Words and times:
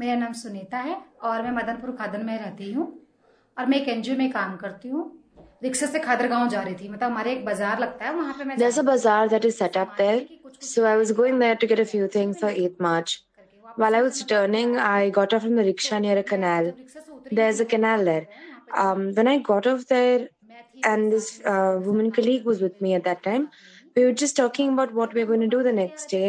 मेरा 0.00 0.14
नाम 0.16 0.32
सुनीता 0.32 0.78
है 0.78 0.96
और 1.28 1.42
मैं 1.42 1.50
मदनपुर 1.52 1.90
खादर 1.96 2.22
में 2.24 2.36
रहती 2.38 2.72
हूँ 2.72 2.84
और 3.56 3.66
मैं 3.66 3.80
एक 3.80 3.88
एनजीओ 3.88 4.16
में 4.16 4.30
काम 4.32 4.56
करती 4.56 4.88
हूँ। 4.88 5.02
रिक्शे 5.62 5.86
से 5.86 5.98
खादर 6.00 6.28
गाँव 6.28 6.48
जा 6.48 6.62
रही 6.62 6.74
थी। 6.74 6.88
मतलब 6.88 7.10
हमारे 7.10 7.32
एक 7.32 7.44
बाज़ार 7.44 7.80
लगता 7.80 8.04
है 8.04 8.14
वहाँ 8.16 8.34
पे 8.38 8.44
मैं 8.44 8.56
जैसा 8.58 8.82
bazaar 8.82 9.28
that 9.28 9.44
is 9.44 9.56
set 9.56 9.76
up 9.76 9.92
there 9.98 10.26
so 10.68 10.84
I 10.86 10.96
was 10.96 11.12
going 11.16 11.40
there 11.40 11.54
to 11.56 11.66
get 11.66 11.80
a 11.80 11.84
few 11.90 12.08
things 12.14 12.40
for 12.40 12.52
8th 12.52 12.82
March 12.82 13.18
while 13.78 13.94
I 13.94 14.02
was 14.02 14.26
turning 14.28 14.76
I 14.86 15.10
got 15.18 15.34
off 15.34 15.42
from 15.42 15.56
the 15.56 15.66
rickshaw 15.70 15.98
near 15.98 16.18
a 16.18 16.22
canal 16.30 16.72
there 17.34 17.48
is 17.48 17.62
a 17.62 17.66
canal 17.74 18.04
there 18.04 18.26
um 18.80 19.00
when 19.14 19.28
i 19.28 19.38
got 19.46 19.66
off 19.66 19.80
there 19.86 20.28
and 20.88 21.12
this 21.12 21.28
uh, 21.44 21.78
woman 21.86 22.10
colleague 22.18 22.44
was 22.44 22.60
with 22.64 22.76
me 22.84 22.94
at 22.98 23.04
that 23.04 23.22
time 23.22 23.46
we 23.96 24.04
were 24.04 24.12
just 24.12 24.36
talking 24.36 24.68
about 24.74 24.92
what 24.98 25.14
we're 25.14 25.26
going 25.30 25.40
to 25.40 25.48
do 25.54 25.62
the 25.68 25.72
next 25.78 26.12
day 26.16 26.28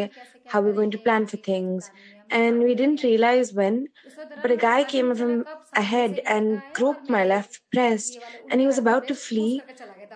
how 0.54 0.60
we're 0.60 0.76
going 0.78 0.90
to 0.94 1.00
plan 1.04 1.26
for 1.32 1.38
things 1.48 1.90
And 2.32 2.64
we 2.64 2.74
didn't 2.74 3.04
realize 3.04 3.52
when, 3.52 3.88
but 4.36 4.50
a 4.50 4.56
guy 4.56 4.82
came 4.84 5.14
from 5.14 5.46
ahead 5.76 6.20
and 6.26 6.64
groped 6.72 7.08
my 7.08 7.24
left 7.24 7.60
breast, 7.72 8.18
and 8.50 8.60
he 8.60 8.66
was 8.66 8.78
about 8.78 9.06
to 9.08 9.14
flee, 9.14 9.66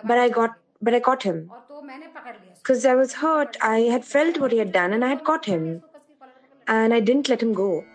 but 0.03 0.17
I 0.17 0.29
got, 0.29 0.51
but 0.81 0.93
I 0.93 0.99
caught 0.99 1.23
him 1.23 1.55
because 2.61 2.85
I 2.85 2.93
was 2.95 3.13
hurt. 3.13 3.57
I 3.61 3.79
had 3.81 4.05
felt 4.05 4.37
what 4.39 4.51
he 4.51 4.57
had 4.59 4.71
done, 4.71 4.93
and 4.93 5.03
I 5.03 5.09
had 5.09 5.23
caught 5.23 5.45
him, 5.45 5.83
and 6.67 6.93
I 6.93 6.99
didn't 6.99 7.29
let 7.29 7.43
him 7.43 7.53
go. 7.53 7.85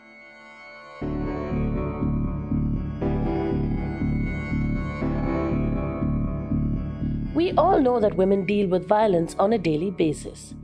We 7.35 7.53
all 7.53 7.81
know 7.81 7.99
that 8.01 8.17
women 8.17 8.45
deal 8.47 8.69
with 8.69 8.87
violence 8.87 9.35
on 9.39 9.53
a 9.53 9.59
daily 9.59 9.91
basis. 9.91 10.55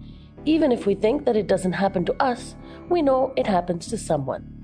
Even 0.44 0.70
if 0.72 0.86
we 0.86 0.94
think 0.94 1.24
that 1.24 1.36
it 1.36 1.46
doesn't 1.46 1.72
happen 1.72 2.04
to 2.06 2.22
us, 2.22 2.54
we 2.88 3.02
know 3.02 3.32
it 3.36 3.46
happens 3.46 3.86
to 3.88 3.98
someone. 3.98 4.54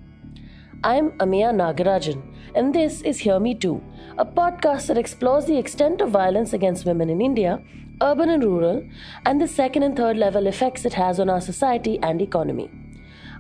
I'm 0.83 1.11
Ameya 1.19 1.51
Nagarajan, 1.53 2.23
and 2.55 2.75
this 2.75 3.03
is 3.03 3.19
Hear 3.19 3.39
Me 3.39 3.55
Too, 3.55 3.83
a 4.19 4.25
podcast 4.25 4.87
that 4.87 4.99
explores 4.99 5.45
the 5.47 5.59
extent 5.59 6.01
of 6.01 6.11
violence 6.11 6.53
against 6.53 6.87
women 6.87 7.11
in 7.11 7.21
India, 7.21 7.63
urban 8.03 8.31
and 8.31 8.43
rural, 8.43 8.87
and 9.27 9.41
the 9.41 9.49
second 9.49 9.83
and 9.83 9.97
third 9.97 10.17
level 10.17 10.47
effects 10.47 10.85
it 10.85 10.95
has 10.95 11.21
on 11.21 11.29
our 11.29 11.41
society 11.41 11.99
and 12.03 12.23
economy. 12.23 12.71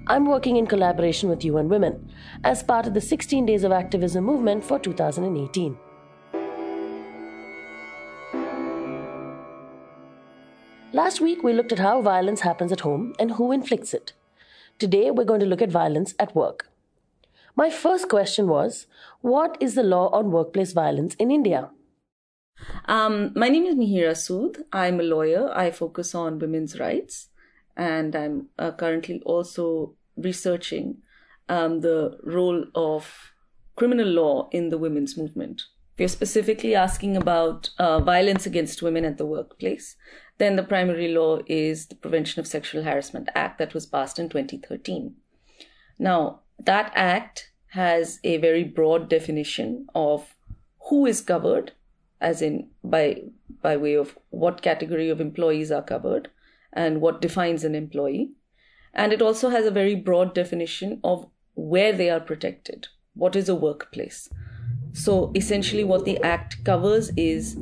I'm 0.06 0.26
working 0.26 0.56
in 0.56 0.66
collaboration 0.66 1.30
with 1.30 1.44
UN 1.44 1.68
Women 1.68 2.12
as 2.44 2.62
part 2.62 2.86
of 2.86 2.92
the 2.92 3.00
16 3.00 3.46
Days 3.46 3.64
of 3.64 3.72
Activism 3.72 4.22
movement 4.24 4.64
for 4.64 4.78
2018. 4.78 5.78
Last 10.92 11.20
week, 11.20 11.42
we 11.42 11.52
looked 11.52 11.72
at 11.72 11.78
how 11.78 12.02
violence 12.02 12.40
happens 12.40 12.70
at 12.70 12.80
home 12.80 13.14
and 13.18 13.32
who 13.32 13.50
inflicts 13.50 13.94
it. 13.94 14.12
Today, 14.78 15.10
we're 15.12 15.24
going 15.24 15.40
to 15.40 15.46
look 15.46 15.62
at 15.62 15.70
violence 15.70 16.14
at 16.18 16.34
work. 16.34 16.68
My 17.54 17.70
first 17.70 18.08
question 18.08 18.48
was 18.48 18.86
What 19.20 19.56
is 19.60 19.76
the 19.76 19.84
law 19.84 20.08
on 20.08 20.32
workplace 20.32 20.72
violence 20.72 21.14
in 21.14 21.30
India? 21.30 21.70
Um, 22.86 23.32
my 23.36 23.48
name 23.48 23.66
is 23.66 23.76
Mihira 23.76 24.16
Sood. 24.16 24.62
I'm 24.72 24.98
a 24.98 25.04
lawyer. 25.04 25.50
I 25.54 25.70
focus 25.70 26.14
on 26.14 26.40
women's 26.40 26.80
rights, 26.80 27.28
and 27.76 28.16
I'm 28.16 28.48
uh, 28.58 28.72
currently 28.72 29.22
also 29.24 29.94
researching 30.16 30.98
um, 31.48 31.80
the 31.80 32.18
role 32.24 32.64
of 32.74 33.32
criminal 33.76 34.08
law 34.08 34.48
in 34.50 34.70
the 34.70 34.78
women's 34.78 35.16
movement. 35.16 35.62
You're 35.96 36.08
specifically 36.08 36.74
asking 36.74 37.16
about 37.16 37.70
uh, 37.78 38.00
violence 38.00 38.46
against 38.46 38.82
women 38.82 39.04
at 39.04 39.18
the 39.18 39.26
workplace, 39.26 39.94
then 40.38 40.56
the 40.56 40.62
primary 40.62 41.08
law 41.08 41.38
is 41.46 41.86
the 41.86 41.94
Prevention 41.94 42.40
of 42.40 42.46
Sexual 42.46 42.82
Harassment 42.82 43.28
Act 43.34 43.58
that 43.58 43.74
was 43.74 43.86
passed 43.86 44.18
in 44.18 44.28
2013. 44.28 45.14
Now, 45.98 46.40
that 46.58 46.92
act 46.94 47.50
has 47.68 48.20
a 48.24 48.36
very 48.38 48.64
broad 48.64 49.08
definition 49.08 49.86
of 49.94 50.34
who 50.88 51.06
is 51.06 51.20
covered, 51.20 51.72
as 52.20 52.42
in 52.42 52.70
by 52.82 53.22
by 53.62 53.76
way 53.76 53.94
of 53.94 54.16
what 54.30 54.62
category 54.62 55.08
of 55.08 55.20
employees 55.20 55.72
are 55.72 55.82
covered 55.82 56.30
and 56.72 57.00
what 57.00 57.20
defines 57.20 57.64
an 57.64 57.74
employee. 57.74 58.30
And 58.92 59.12
it 59.12 59.22
also 59.22 59.48
has 59.48 59.66
a 59.66 59.70
very 59.70 59.94
broad 59.94 60.34
definition 60.34 61.00
of 61.02 61.26
where 61.54 61.92
they 61.92 62.10
are 62.10 62.20
protected. 62.20 62.88
What 63.14 63.36
is 63.36 63.48
a 63.48 63.54
workplace? 63.54 64.28
So 64.92 65.32
essentially, 65.34 65.84
what 65.84 66.04
the 66.04 66.22
Act 66.22 66.64
covers 66.64 67.10
is 67.16 67.56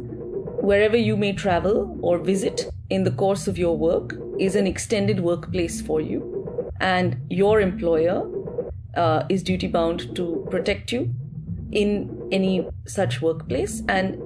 wherever 0.62 0.96
you 0.96 1.16
may 1.16 1.32
travel 1.32 1.98
or 2.02 2.18
visit 2.18 2.70
in 2.88 3.02
the 3.02 3.10
course 3.10 3.48
of 3.48 3.58
your 3.58 3.76
work 3.76 4.14
is 4.38 4.54
an 4.54 4.66
extended 4.66 5.18
workplace 5.20 5.80
for 5.80 6.00
you, 6.00 6.70
and 6.80 7.16
your 7.28 7.60
employer 7.60 8.30
uh, 8.96 9.24
is 9.28 9.42
duty 9.42 9.66
bound 9.66 10.14
to 10.14 10.46
protect 10.50 10.92
you 10.92 11.12
in 11.72 12.28
any 12.30 12.68
such 12.86 13.20
workplace, 13.20 13.82
and 13.88 14.22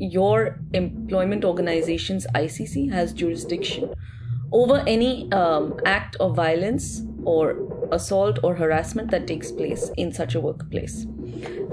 your 0.00 0.58
employment 0.74 1.44
organization's 1.44 2.26
ICC 2.34 2.90
has 2.92 3.12
jurisdiction 3.12 3.94
over 4.52 4.82
any 4.86 5.30
um, 5.32 5.78
act 5.84 6.16
of 6.16 6.34
violence 6.34 7.02
or 7.26 7.88
assault 7.92 8.38
or 8.42 8.54
harassment 8.54 9.10
that 9.10 9.26
takes 9.26 9.50
place 9.50 9.90
in 9.96 10.12
such 10.12 10.34
a 10.34 10.40
workplace. 10.40 11.06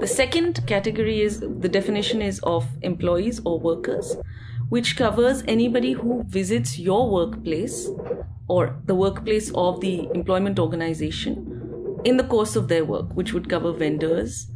The 0.00 0.06
second 0.06 0.66
category 0.66 1.22
is 1.22 1.40
the 1.40 1.68
definition 1.68 2.20
is 2.20 2.40
of 2.40 2.66
employees 2.82 3.40
or 3.44 3.58
workers, 3.58 4.16
which 4.68 4.96
covers 4.96 5.42
anybody 5.46 5.92
who 5.92 6.24
visits 6.24 6.78
your 6.78 7.10
workplace 7.10 7.88
or 8.48 8.76
the 8.86 8.94
workplace 8.94 9.50
of 9.54 9.80
the 9.80 10.08
employment 10.14 10.58
organization 10.58 12.00
in 12.04 12.16
the 12.16 12.24
course 12.24 12.56
of 12.56 12.68
their 12.68 12.84
work, 12.84 13.14
which 13.14 13.32
would 13.32 13.48
cover 13.48 13.72
vendors, 13.72 14.48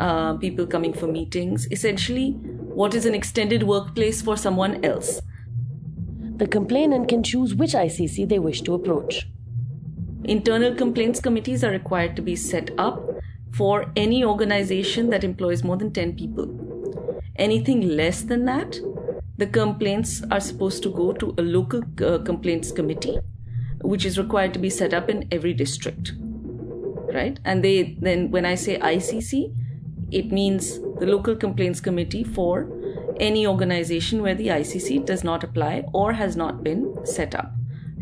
uh, 0.00 0.34
people 0.34 0.66
coming 0.66 0.92
for 0.92 1.06
meetings, 1.06 1.66
essentially, 1.70 2.32
what 2.74 2.94
is 2.94 3.06
an 3.06 3.14
extended 3.14 3.62
workplace 3.64 4.22
for 4.22 4.36
someone 4.36 4.84
else. 4.84 5.20
The 6.36 6.46
complainant 6.46 7.08
can 7.08 7.22
choose 7.22 7.54
which 7.54 7.72
ICC 7.72 8.28
they 8.28 8.38
wish 8.38 8.62
to 8.62 8.74
approach. 8.74 9.28
Internal 10.24 10.74
complaints 10.74 11.20
committees 11.20 11.64
are 11.64 11.70
required 11.70 12.14
to 12.16 12.22
be 12.22 12.36
set 12.36 12.70
up 12.78 13.02
for 13.50 13.90
any 13.96 14.24
organization 14.24 15.10
that 15.10 15.24
employs 15.24 15.64
more 15.64 15.76
than 15.76 15.92
10 15.92 16.16
people. 16.16 17.12
Anything 17.36 17.96
less 17.96 18.22
than 18.22 18.44
that, 18.44 18.78
the 19.36 19.46
complaints 19.46 20.22
are 20.30 20.40
supposed 20.40 20.82
to 20.84 20.90
go 20.90 21.12
to 21.12 21.34
a 21.38 21.42
local 21.42 21.82
uh, 22.04 22.18
complaints 22.18 22.70
committee, 22.70 23.18
which 23.80 24.04
is 24.04 24.18
required 24.18 24.52
to 24.54 24.60
be 24.60 24.70
set 24.70 24.94
up 24.94 25.10
in 25.10 25.26
every 25.32 25.52
district. 25.52 26.12
Right? 27.12 27.40
And 27.44 27.64
they 27.64 27.96
then, 28.00 28.30
when 28.30 28.46
I 28.46 28.54
say 28.54 28.78
ICC, 28.78 29.54
it 30.12 30.30
means 30.30 30.78
the 31.00 31.06
local 31.06 31.34
complaints 31.34 31.80
committee 31.80 32.22
for 32.22 32.70
any 33.18 33.46
organization 33.46 34.22
where 34.22 34.34
the 34.34 34.48
ICC 34.48 35.04
does 35.04 35.24
not 35.24 35.42
apply 35.42 35.84
or 35.92 36.12
has 36.12 36.36
not 36.36 36.62
been 36.62 36.94
set 37.04 37.34
up. 37.34 37.52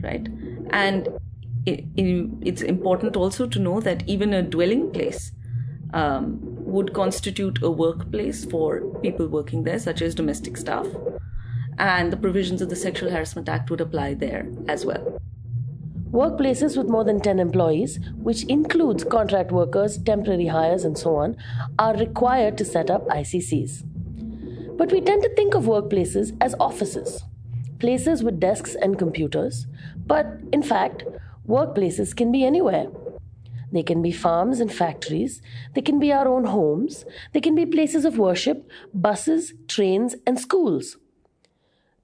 Right? 0.02 0.28
And 0.70 1.08
it, 1.66 1.84
it, 1.96 2.30
it's 2.42 2.62
important 2.62 3.16
also 3.16 3.46
to 3.46 3.58
know 3.58 3.80
that 3.80 4.08
even 4.08 4.32
a 4.32 4.42
dwelling 4.42 4.90
place 4.90 5.32
um, 5.92 6.38
would 6.42 6.92
constitute 6.92 7.62
a 7.62 7.70
workplace 7.70 8.44
for 8.44 8.80
people 9.00 9.26
working 9.26 9.64
there, 9.64 9.78
such 9.78 10.02
as 10.02 10.14
domestic 10.14 10.56
staff. 10.56 10.86
And 11.78 12.12
the 12.12 12.16
provisions 12.16 12.62
of 12.62 12.68
the 12.68 12.76
Sexual 12.76 13.10
Harassment 13.10 13.48
Act 13.48 13.70
would 13.70 13.80
apply 13.80 14.14
there 14.14 14.48
as 14.68 14.84
well. 14.84 15.20
Workplaces 16.10 16.76
with 16.76 16.88
more 16.88 17.04
than 17.04 17.20
10 17.20 17.38
employees, 17.38 18.00
which 18.16 18.42
includes 18.44 19.04
contract 19.04 19.52
workers, 19.52 19.96
temporary 19.96 20.48
hires, 20.48 20.84
and 20.84 20.98
so 20.98 21.14
on, 21.16 21.36
are 21.78 21.96
required 21.96 22.58
to 22.58 22.64
set 22.64 22.90
up 22.90 23.06
ICCs. 23.08 23.84
But 24.76 24.90
we 24.92 25.00
tend 25.00 25.22
to 25.22 25.34
think 25.34 25.54
of 25.54 25.64
workplaces 25.64 26.36
as 26.40 26.54
offices, 26.58 27.22
places 27.78 28.24
with 28.24 28.40
desks 28.40 28.74
and 28.74 28.98
computers. 28.98 29.66
But 30.06 30.26
in 30.52 30.62
fact, 30.62 31.04
workplaces 31.50 32.14
can 32.14 32.30
be 32.32 32.44
anywhere. 32.44 32.86
They 33.72 33.82
can 33.82 34.02
be 34.02 34.12
farms 34.12 34.60
and 34.60 34.72
factories. 34.72 35.42
They 35.74 35.82
can 35.82 35.98
be 36.00 36.12
our 36.12 36.26
own 36.26 36.44
homes. 36.44 37.04
They 37.32 37.40
can 37.40 37.54
be 37.54 37.66
places 37.66 38.04
of 38.04 38.18
worship, 38.18 38.70
buses, 38.94 39.52
trains, 39.68 40.16
and 40.26 40.40
schools. 40.40 40.96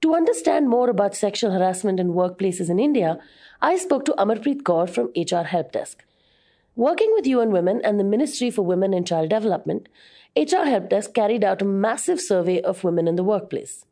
To 0.03 0.15
understand 0.15 0.69
more 0.69 0.91
about 0.91 1.17
sexual 1.17 1.53
harassment 1.53 1.99
in 1.99 2.13
workplaces 2.13 2.69
in 2.69 2.79
India, 2.79 3.19
I 3.61 3.77
spoke 3.77 4.05
to 4.05 4.15
Amarpreet 4.19 4.63
Kaur 4.63 4.89
from 4.89 5.11
HR 5.17 5.47
Help 5.47 5.73
Desk. 5.73 6.05
Working 6.77 7.11
with 7.15 7.27
UN 7.27 7.51
Women 7.51 7.81
and 7.83 7.99
the 7.99 8.05
Ministry 8.05 8.51
for 8.51 8.63
Women 8.63 8.93
and 8.93 9.07
Child 9.07 9.31
Development, 9.31 9.89
HR 10.37 10.67
Help 10.67 10.91
Desk 10.91 11.15
carried 11.15 11.43
out 11.43 11.63
a 11.63 11.65
massive 11.65 12.21
survey 12.21 12.61
of 12.61 12.85
women 12.85 13.09
in 13.09 13.17
the 13.17 13.25
workplace. 13.25 13.86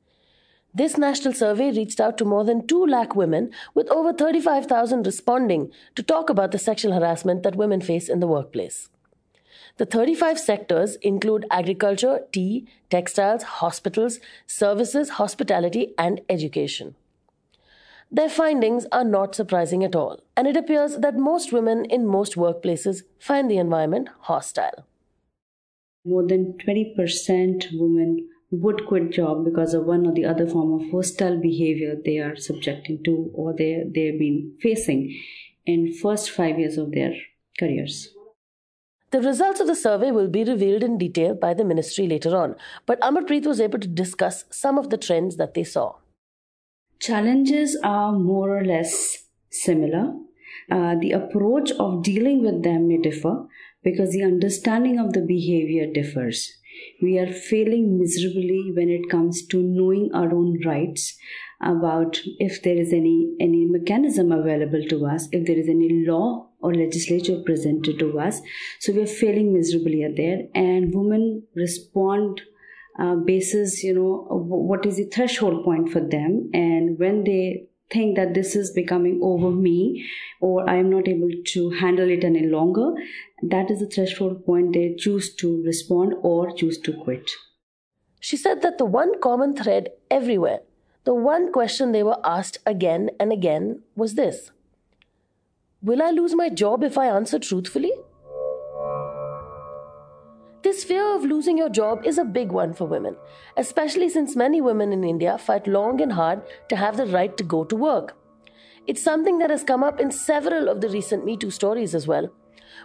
This 0.77 0.99
national 0.99 1.35
survey 1.35 1.71
reached 1.71 2.01
out 2.01 2.19
to 2.19 2.25
more 2.25 2.43
than 2.43 2.67
2 2.67 2.85
lakh 2.87 3.15
women, 3.15 3.53
with 3.75 3.89
over 3.91 4.13
35,000 4.13 5.07
responding 5.07 5.71
to 5.95 6.03
talk 6.03 6.29
about 6.29 6.51
the 6.51 6.59
sexual 6.59 6.93
harassment 6.93 7.45
that 7.45 7.55
women 7.55 7.81
face 7.81 8.09
in 8.09 8.19
the 8.19 8.27
workplace. 8.27 8.89
The 9.77 9.87
35 9.87 10.41
sectors 10.41 10.97
include 10.97 11.47
agriculture, 11.51 12.23
tea, 12.33 12.67
textiles, 12.91 13.45
hospitals, 13.45 14.19
services, 14.47 15.11
hospitality, 15.11 15.95
and 15.97 16.21
education. 16.29 16.97
Their 18.11 18.29
findings 18.29 18.87
are 18.91 19.05
not 19.05 19.35
surprising 19.35 19.85
at 19.85 19.95
all, 19.95 20.25
and 20.37 20.49
it 20.49 20.57
appears 20.57 20.97
that 20.99 21.17
most 21.17 21.53
women 21.53 21.85
in 21.85 22.05
most 22.05 22.35
workplaces 22.35 23.03
find 23.19 23.49
the 23.49 23.59
environment 23.59 24.09
hostile. 24.23 24.87
More 26.05 26.27
than 26.27 26.55
20% 26.55 27.67
women 27.73 28.29
would 28.61 28.87
quit 28.87 29.11
job 29.11 29.45
because 29.45 29.75
of 29.75 29.85
one 29.85 30.07
or 30.07 30.13
the 30.13 30.25
other 30.25 30.47
form 30.47 30.73
of 30.75 30.91
hostile 30.91 31.41
behavior 31.41 31.95
they 32.05 32.19
are 32.19 32.37
subjecting 32.37 33.03
to 33.05 33.31
or 33.35 33.55
they 33.57 33.85
they've 33.95 34.19
been 34.19 34.57
facing 34.61 35.15
in 35.67 35.93
first 35.93 36.31
5 36.31 36.59
years 36.59 36.77
of 36.77 36.93
their 36.93 37.13
careers. 37.59 38.09
The 39.11 39.21
results 39.23 39.61
of 39.61 39.69
the 39.69 39.77
survey 39.77 40.11
will 40.11 40.29
be 40.29 40.43
revealed 40.43 40.83
in 40.83 40.99
detail 40.99 41.35
by 41.35 41.55
the 41.55 41.65
ministry 41.65 42.09
later 42.09 42.37
on, 42.37 42.57
but 42.85 43.01
Amarpreet 43.01 43.47
was 43.47 43.61
able 43.61 43.79
to 43.79 43.87
discuss 43.87 44.45
some 44.51 44.77
of 44.77 44.91
the 44.91 44.99
trends 44.99 45.37
that 45.37 45.55
they 45.55 45.63
saw. 45.63 45.95
Challenges 46.99 47.79
are 47.85 48.13
more 48.13 48.59
or 48.59 48.65
less 48.65 49.27
similar. 49.51 50.15
Uh, 50.71 50.97
the 51.01 51.13
approach 51.13 51.71
of 51.73 52.03
dealing 52.03 52.43
with 52.43 52.63
them 52.65 52.89
may 52.89 52.99
differ 52.99 53.47
because 53.85 54.11
the 54.13 54.25
understanding 54.25 54.99
of 54.99 55.13
the 55.13 55.21
behavior 55.21 55.87
differs. 55.93 56.53
We 57.03 57.19
are 57.19 57.33
failing 57.33 57.99
miserably 57.99 58.73
when 58.75 58.89
it 58.89 59.11
comes 59.11 59.47
to 59.47 59.63
knowing 59.63 60.11
our 60.15 60.35
own 60.35 60.61
rights 60.65 61.17
about 61.61 62.21
if 62.39 62.63
there 62.63 62.77
is 62.77 62.93
any 62.93 63.35
any 63.41 63.65
mechanism 63.65 64.33
available 64.33 64.85
to 64.89 65.07
us, 65.07 65.29
if 65.33 65.47
there 65.47 65.59
is 65.59 65.69
any 65.69 66.05
law 66.07 66.49
or 66.61 66.75
legislature 66.75 67.41
presented 67.45 67.99
to 67.99 68.19
us. 68.19 68.41
So 68.81 68.93
we 68.93 69.03
are 69.03 69.07
failing 69.07 69.53
miserably 69.53 70.03
at 70.03 70.17
there, 70.17 70.43
and 70.55 70.95
women 70.95 71.45
respond 71.55 72.43
uh, 72.99 73.17
basis 73.17 73.83
you 73.83 73.93
know 73.93 74.27
what 74.31 74.87
is 74.87 74.97
the 74.97 75.05
threshold 75.13 75.65
point 75.65 75.91
for 75.91 76.01
them 76.01 76.49
and 76.55 76.99
when 76.99 77.25
they 77.25 77.67
think 77.91 78.17
that 78.17 78.35
this 78.35 78.57
is 78.57 78.71
becoming 78.71 79.21
over 79.23 79.51
me 79.51 80.05
or 80.41 80.69
i 80.69 80.75
am 80.77 80.91
not 80.91 81.09
able 81.09 81.31
to 81.47 81.71
handle 81.71 82.11
it 82.11 82.25
any 82.25 82.47
longer. 82.47 82.93
That 83.43 83.71
is 83.71 83.81
the 83.81 83.87
threshold 83.87 84.45
point 84.47 84.73
they 84.73 84.95
choose 84.99 85.35
to 85.37 85.63
respond 85.65 86.15
or 86.23 86.51
choose 86.57 86.79
to 86.81 86.93
quit. 86.93 87.31
She 88.21 88.37
said 88.37 88.63
that 88.63 88.79
the 88.79 88.87
one 88.87 89.21
common 89.21 89.55
thread 89.55 89.91
everywhere 90.11 90.61
the 91.05 91.15
one 91.15 91.53
question 91.53 91.93
they 91.93 92.03
were 92.03 92.19
asked 92.25 92.59
again 92.65 93.11
and 93.21 93.31
again 93.31 93.83
was 93.95 94.15
this. 94.15 94.51
Will 95.83 96.03
I 96.03 96.11
lose 96.11 96.35
my 96.35 96.49
job 96.49 96.83
if 96.83 96.97
I 96.97 97.09
answer 97.09 97.39
truthfully? 97.39 97.93
This 100.65 100.83
fear 100.83 101.15
of 101.15 101.25
losing 101.25 101.59
your 101.59 101.69
job 101.69 102.07
is 102.07 102.17
a 102.17 102.25
big 102.25 102.51
one 102.51 102.73
for 102.73 102.87
women, 102.87 103.17
especially 103.55 104.09
since 104.09 104.35
many 104.35 104.63
women 104.63 104.95
in 104.95 105.05
India 105.05 105.37
fight 105.37 105.67
long 105.67 106.01
and 106.01 106.11
hard 106.11 106.41
to 106.71 106.77
have 106.77 106.97
the 106.97 107.05
right 107.05 107.37
to 107.37 107.45
go 107.45 107.65
to 107.65 107.77
work. 107.77 108.17
It's 108.87 109.03
something 109.03 109.37
that 109.41 109.51
has 109.51 109.63
come 109.63 109.85
up 109.85 110.01
in 110.01 110.11
several 110.11 110.71
of 110.71 110.81
the 110.81 110.89
recent 110.89 111.27
Me 111.27 111.37
Too 111.37 111.51
stories 111.51 111.95
as 111.95 112.07
well, 112.09 112.31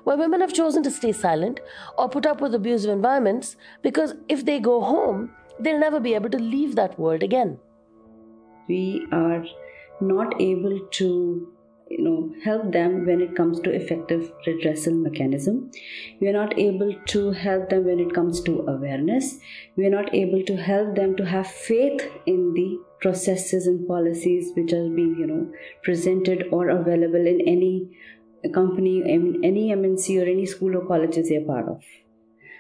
where 0.04 0.18
women 0.18 0.42
have 0.42 0.54
chosen 0.54 0.84
to 0.84 0.92
stay 0.92 1.14
silent 1.14 1.62
or 1.98 2.10
put 2.10 2.26
up 2.26 2.42
with 2.42 2.54
abusive 2.54 2.92
environments 2.92 3.56
because 3.82 4.14
if 4.28 4.44
they 4.44 4.60
go 4.60 4.82
home, 4.82 5.32
they'll 5.58 5.80
never 5.80 6.02
be 6.02 6.16
able 6.16 6.30
to 6.32 6.38
leave 6.38 6.76
that 6.76 7.00
world 7.00 7.24
again. 7.24 7.60
We 8.68 9.08
are 9.14 9.46
not 10.02 10.42
able 10.42 10.82
to 11.00 11.54
you 11.90 12.04
know 12.04 12.34
help 12.44 12.72
them 12.72 13.06
when 13.06 13.22
it 13.22 13.36
comes 13.36 13.60
to 13.62 13.72
effective 13.72 14.32
redressal 14.48 14.98
mechanism. 15.02 15.72
We 16.20 16.28
are 16.28 16.34
not 16.34 16.58
able 16.58 16.94
to 17.14 17.32
help 17.32 17.70
them 17.70 17.86
when 17.86 18.00
it 18.00 18.14
comes 18.14 18.42
to 18.42 18.60
awareness. 18.68 19.40
We 19.76 19.86
are 19.88 19.96
not 19.96 20.14
able 20.14 20.44
to 20.44 20.56
help 20.56 20.96
them 20.96 21.16
to 21.18 21.26
have 21.26 21.48
faith 21.48 22.06
in 22.26 22.54
the 22.54 22.80
processes 23.02 23.66
and 23.66 23.88
policies 23.88 24.52
which 24.56 24.74
are 24.74 24.90
being 24.90 25.16
you 25.18 25.28
know 25.28 25.52
presented 25.84 26.46
or 26.52 26.70
available 26.70 27.26
in 27.34 27.42
any 27.56 27.90
company 28.54 29.00
in 29.14 29.42
any 29.44 29.70
mnc 29.72 30.22
or 30.22 30.26
any 30.30 30.46
school 30.46 30.76
or 30.76 30.86
colleges 30.86 31.30
they're 31.30 31.46
part 31.46 31.68
of. 31.68 31.84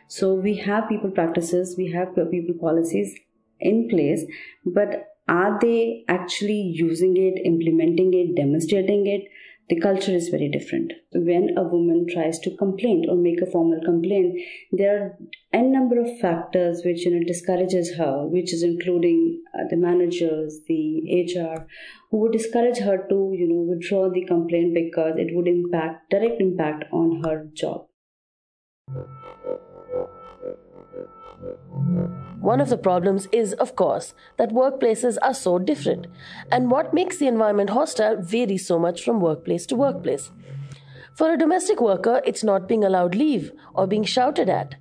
So 0.07 0.33
we 0.33 0.55
have 0.57 0.89
people 0.89 1.11
practices 1.11 1.75
we 1.77 1.91
have 1.91 2.15
people 2.15 2.55
policies 2.59 3.15
in 3.59 3.87
place 3.89 4.25
but 4.65 5.08
are 5.29 5.59
they 5.61 6.03
actually 6.07 6.59
using 6.75 7.15
it, 7.15 7.39
implementing 7.45 8.13
it, 8.15 8.35
demonstrating 8.35 9.05
it? 9.05 9.25
The 9.69 9.79
culture 9.79 10.11
is 10.11 10.29
very 10.29 10.49
different. 10.49 10.93
When 11.13 11.55
a 11.55 11.61
woman 11.61 12.07
tries 12.11 12.39
to 12.39 12.55
complain 12.57 13.05
or 13.07 13.15
make 13.15 13.39
a 13.39 13.45
formal 13.45 13.79
complaint, 13.85 14.39
there 14.71 14.95
are 14.99 15.17
a 15.53 15.61
number 15.61 16.01
of 16.01 16.17
factors 16.19 16.81
which 16.83 17.05
you 17.05 17.11
know 17.11 17.23
discourages 17.27 17.93
her, 17.97 18.25
which 18.25 18.51
is 18.51 18.63
including 18.63 19.43
uh, 19.53 19.65
the 19.69 19.77
managers, 19.77 20.61
the 20.67 21.25
HR, 21.27 21.67
who 22.09 22.17
would 22.21 22.31
discourage 22.31 22.79
her 22.79 22.97
to 23.09 23.35
you 23.37 23.47
know 23.47 23.61
withdraw 23.69 24.09
the 24.09 24.25
complaint 24.25 24.73
because 24.73 25.13
it 25.17 25.35
would 25.35 25.47
impact 25.47 26.09
direct 26.09 26.41
impact 26.41 26.85
on 26.91 27.21
her 27.23 27.47
job. 27.53 27.85
One 32.39 32.61
of 32.61 32.69
the 32.69 32.77
problems 32.77 33.27
is, 33.33 33.53
of 33.53 33.75
course, 33.75 34.13
that 34.37 34.51
workplaces 34.51 35.17
are 35.21 35.33
so 35.33 35.59
different, 35.59 36.07
and 36.49 36.71
what 36.71 36.93
makes 36.93 37.17
the 37.17 37.27
environment 37.27 37.71
hostile 37.71 38.15
varies 38.21 38.65
so 38.65 38.79
much 38.79 39.03
from 39.03 39.19
workplace 39.19 39.65
to 39.67 39.75
workplace. 39.75 40.31
For 41.13 41.33
a 41.33 41.37
domestic 41.37 41.81
worker, 41.81 42.21
it's 42.25 42.43
not 42.43 42.65
being 42.65 42.85
allowed 42.85 43.13
leave 43.13 43.51
or 43.73 43.87
being 43.87 44.05
shouted 44.05 44.49
at. 44.49 44.75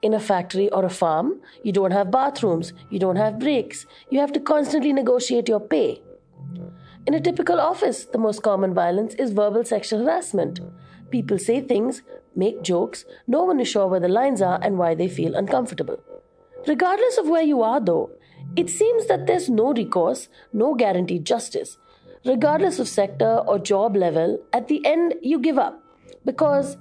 In 0.00 0.14
a 0.14 0.20
factory 0.20 0.70
or 0.70 0.84
a 0.84 0.90
farm, 0.90 1.40
you 1.64 1.72
don't 1.72 1.90
have 1.90 2.12
bathrooms, 2.12 2.72
you 2.88 3.00
don't 3.00 3.16
have 3.16 3.40
breaks, 3.40 3.84
you 4.08 4.20
have 4.20 4.32
to 4.34 4.40
constantly 4.40 4.92
negotiate 4.92 5.48
your 5.48 5.60
pay. 5.60 6.00
In 7.04 7.14
a 7.14 7.20
typical 7.20 7.60
office, 7.60 8.04
the 8.04 8.18
most 8.18 8.44
common 8.44 8.74
violence 8.74 9.14
is 9.14 9.32
verbal 9.32 9.64
sexual 9.64 10.04
harassment. 10.04 10.60
People 11.10 11.36
say 11.36 11.60
things, 11.60 12.02
make 12.36 12.62
jokes, 12.62 13.04
no 13.26 13.42
one 13.42 13.58
is 13.58 13.66
sure 13.66 13.88
where 13.88 13.98
the 13.98 14.08
lines 14.08 14.40
are 14.40 14.60
and 14.62 14.78
why 14.78 14.94
they 14.94 15.08
feel 15.08 15.34
uncomfortable. 15.34 16.00
Regardless 16.66 17.18
of 17.18 17.28
where 17.28 17.42
you 17.42 17.62
are, 17.62 17.80
though, 17.80 18.10
it 18.54 18.70
seems 18.70 19.06
that 19.08 19.26
there's 19.26 19.48
no 19.48 19.72
recourse, 19.72 20.28
no 20.52 20.74
guaranteed 20.74 21.24
justice. 21.24 21.78
Regardless 22.24 22.78
of 22.78 22.88
sector 22.88 23.38
or 23.46 23.58
job 23.58 23.96
level, 23.96 24.38
at 24.52 24.68
the 24.68 24.84
end 24.86 25.14
you 25.22 25.40
give 25.40 25.58
up. 25.58 25.82
Because 26.24 26.76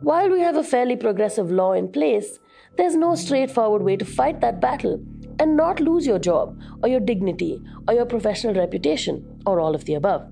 while 0.00 0.30
we 0.30 0.40
have 0.40 0.56
a 0.56 0.64
fairly 0.64 0.96
progressive 0.96 1.50
law 1.50 1.72
in 1.72 1.92
place, 1.92 2.38
there's 2.76 2.96
no 2.96 3.14
straightforward 3.14 3.82
way 3.82 3.96
to 3.96 4.04
fight 4.04 4.40
that 4.40 4.60
battle 4.60 5.00
and 5.38 5.56
not 5.56 5.78
lose 5.78 6.06
your 6.06 6.18
job 6.18 6.60
or 6.82 6.88
your 6.88 7.00
dignity 7.00 7.62
or 7.86 7.94
your 7.94 8.06
professional 8.06 8.54
reputation 8.54 9.42
or 9.46 9.60
all 9.60 9.74
of 9.74 9.84
the 9.84 9.94
above. 9.94 10.26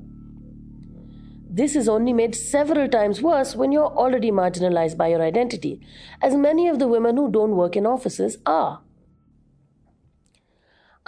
This 1.50 1.76
is 1.76 1.88
only 1.88 2.12
made 2.12 2.34
several 2.34 2.88
times 2.88 3.22
worse 3.22 3.54
when 3.54 3.72
you're 3.72 3.86
already 3.86 4.30
marginalized 4.30 4.96
by 4.96 5.08
your 5.08 5.22
identity, 5.22 5.80
as 6.20 6.34
many 6.34 6.68
of 6.68 6.78
the 6.78 6.88
women 6.88 7.16
who 7.16 7.30
don't 7.30 7.56
work 7.56 7.76
in 7.76 7.86
offices 7.86 8.38
are. 8.44 8.80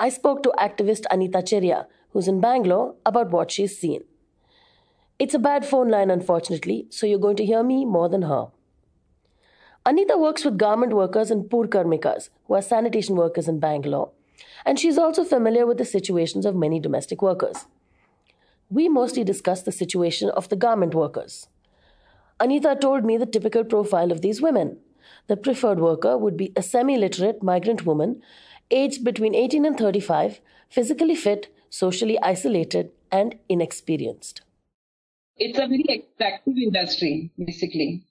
I 0.02 0.08
spoke 0.08 0.42
to 0.44 0.52
activist 0.58 1.04
Anita 1.10 1.42
Cheria, 1.42 1.86
who's 2.12 2.26
in 2.26 2.40
Bangalore, 2.40 2.94
about 3.04 3.32
what 3.32 3.50
she's 3.50 3.78
seen. 3.78 4.02
It's 5.18 5.34
a 5.34 5.38
bad 5.38 5.66
phone 5.66 5.90
line, 5.90 6.10
unfortunately, 6.10 6.86
so 6.88 7.06
you're 7.06 7.18
going 7.18 7.36
to 7.36 7.44
hear 7.44 7.62
me 7.62 7.84
more 7.84 8.08
than 8.08 8.22
her. 8.22 8.46
Anita 9.84 10.16
works 10.16 10.42
with 10.42 10.56
garment 10.56 10.94
workers 10.94 11.30
and 11.30 11.50
pourakarmikas, 11.50 12.30
who 12.46 12.54
are 12.54 12.62
sanitation 12.62 13.14
workers 13.14 13.46
in 13.46 13.60
Bangalore, 13.60 14.10
and 14.64 14.78
she's 14.78 14.96
also 14.96 15.22
familiar 15.22 15.66
with 15.66 15.76
the 15.76 15.84
situations 15.84 16.46
of 16.46 16.56
many 16.56 16.80
domestic 16.80 17.20
workers. 17.20 17.66
We 18.70 18.88
mostly 18.88 19.22
discussed 19.22 19.66
the 19.66 19.72
situation 19.72 20.30
of 20.30 20.48
the 20.48 20.56
garment 20.56 20.94
workers. 20.94 21.48
Anita 22.38 22.74
told 22.74 23.04
me 23.04 23.18
the 23.18 23.26
typical 23.26 23.64
profile 23.64 24.10
of 24.10 24.22
these 24.22 24.40
women. 24.40 24.78
The 25.26 25.36
preferred 25.36 25.78
worker 25.78 26.16
would 26.16 26.38
be 26.38 26.54
a 26.56 26.62
semi 26.62 26.96
literate 26.96 27.42
migrant 27.42 27.84
woman 27.84 28.22
aged 28.70 29.04
between 29.04 29.34
18 29.34 29.64
and 29.64 29.76
35, 29.76 30.40
physically 30.68 31.14
fit, 31.14 31.52
socially 31.68 32.18
isolated, 32.20 32.90
and 33.10 33.38
inexperienced. 33.48 34.42
It's 35.36 35.58
a 35.58 35.66
very 35.66 35.84
extractive 35.88 36.56
industry, 36.56 37.30
basically. 37.38 38.04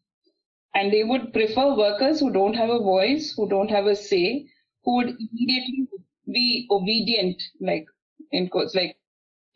And 0.74 0.92
they 0.92 1.04
would 1.04 1.34
prefer 1.34 1.75
workers 1.75 2.20
who 2.20 2.32
don't 2.32 2.56
have 2.56 2.70
a 2.70 2.80
voice, 2.80 3.34
who 3.36 3.48
don't 3.50 3.70
have 3.70 3.86
a 3.86 3.96
say, 3.96 4.48
who 4.84 4.96
would 4.96 5.10
immediately 5.10 5.88
be 6.32 6.68
obedient, 6.72 7.42
like 7.60 7.88
in 8.32 8.50
quotes, 8.50 8.75
like 8.75 8.98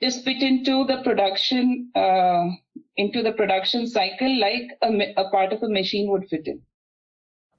just 0.01 0.23
fit 0.23 0.41
into 0.41 0.85
the 0.85 1.01
production, 1.03 1.89
uh, 1.95 2.45
into 2.97 3.21
the 3.23 3.31
production 3.31 3.87
cycle 3.87 4.39
like 4.39 4.69
a, 4.81 5.13
a 5.17 5.29
part 5.29 5.53
of 5.53 5.63
a 5.63 5.69
machine 5.69 6.09
would 6.11 6.27
fit 6.29 6.47
in. 6.47 6.61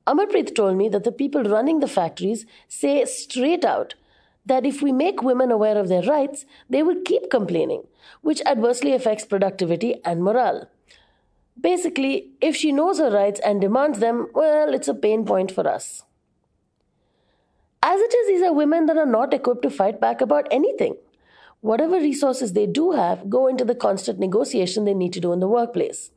Amarpreet 0.07 0.55
told 0.55 0.77
me 0.77 0.89
that 0.91 1.05
the 1.05 1.13
people 1.13 1.43
running 1.45 1.81
the 1.81 1.89
factories 1.89 2.45
say 2.69 3.05
straight 3.05 3.65
out 3.65 3.95
that 4.47 4.67
if 4.67 4.83
we 4.83 4.93
make 4.93 5.23
women 5.23 5.51
aware 5.51 5.79
of 5.79 5.89
their 5.89 6.03
rights, 6.03 6.45
they 6.69 6.83
will 6.83 7.01
keep 7.05 7.31
complaining, 7.31 7.83
which 8.21 8.43
adversely 8.45 8.93
affects 8.93 9.25
productivity 9.25 10.01
and 10.05 10.23
morale. 10.23 10.69
Basically, 11.59 12.33
if 12.41 12.55
she 12.55 12.71
knows 12.73 12.99
her 12.99 13.11
rights 13.11 13.41
and 13.41 13.61
demands 13.61 14.01
them, 14.01 14.29
well, 14.35 14.75
it's 14.75 14.89
a 14.89 14.95
pain 14.95 15.25
point 15.25 15.51
for 15.51 15.67
us. 15.67 16.03
As 17.83 18.01
it 18.01 18.13
is, 18.15 18.29
these 18.29 18.43
are 18.43 18.53
women 18.53 18.87
that 18.87 18.99
are 18.99 19.07
not 19.07 19.33
equipped 19.33 19.63
to 19.63 19.71
fight 19.71 20.01
back 20.01 20.21
about 20.21 20.49
anything. 20.51 20.97
whatever 21.65 21.97
resources 21.97 22.53
they 22.53 22.67
do 22.67 22.91
have 22.93 23.31
go 23.31 23.47
into 23.47 23.65
the 23.65 23.75
constant 23.75 24.19
negotiation 24.19 24.85
they 24.85 24.93
need 24.93 25.15
to 25.15 25.21
do 25.21 25.33
in 25.33 25.41
the 25.41 25.49
workplace. 25.49 26.11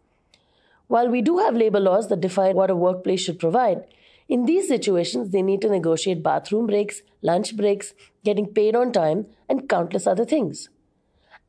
While 0.87 1.09
we 1.09 1.21
do 1.21 1.37
have 1.39 1.55
labor 1.55 1.79
laws 1.79 2.07
that 2.09 2.21
define 2.21 2.55
what 2.55 2.69
a 2.69 2.75
workplace 2.75 3.21
should 3.21 3.39
provide, 3.39 3.83
in 4.29 4.45
these 4.45 4.67
situations 4.67 5.29
they 5.29 5.41
need 5.41 5.61
to 5.61 5.69
negotiate 5.69 6.23
bathroom 6.23 6.67
breaks, 6.67 7.01
lunch 7.21 7.55
breaks, 7.55 7.93
getting 8.23 8.53
paid 8.53 8.75
on 8.75 8.91
time, 8.91 9.27
and 9.49 9.67
countless 9.69 10.07
other 10.07 10.25
things. 10.25 10.69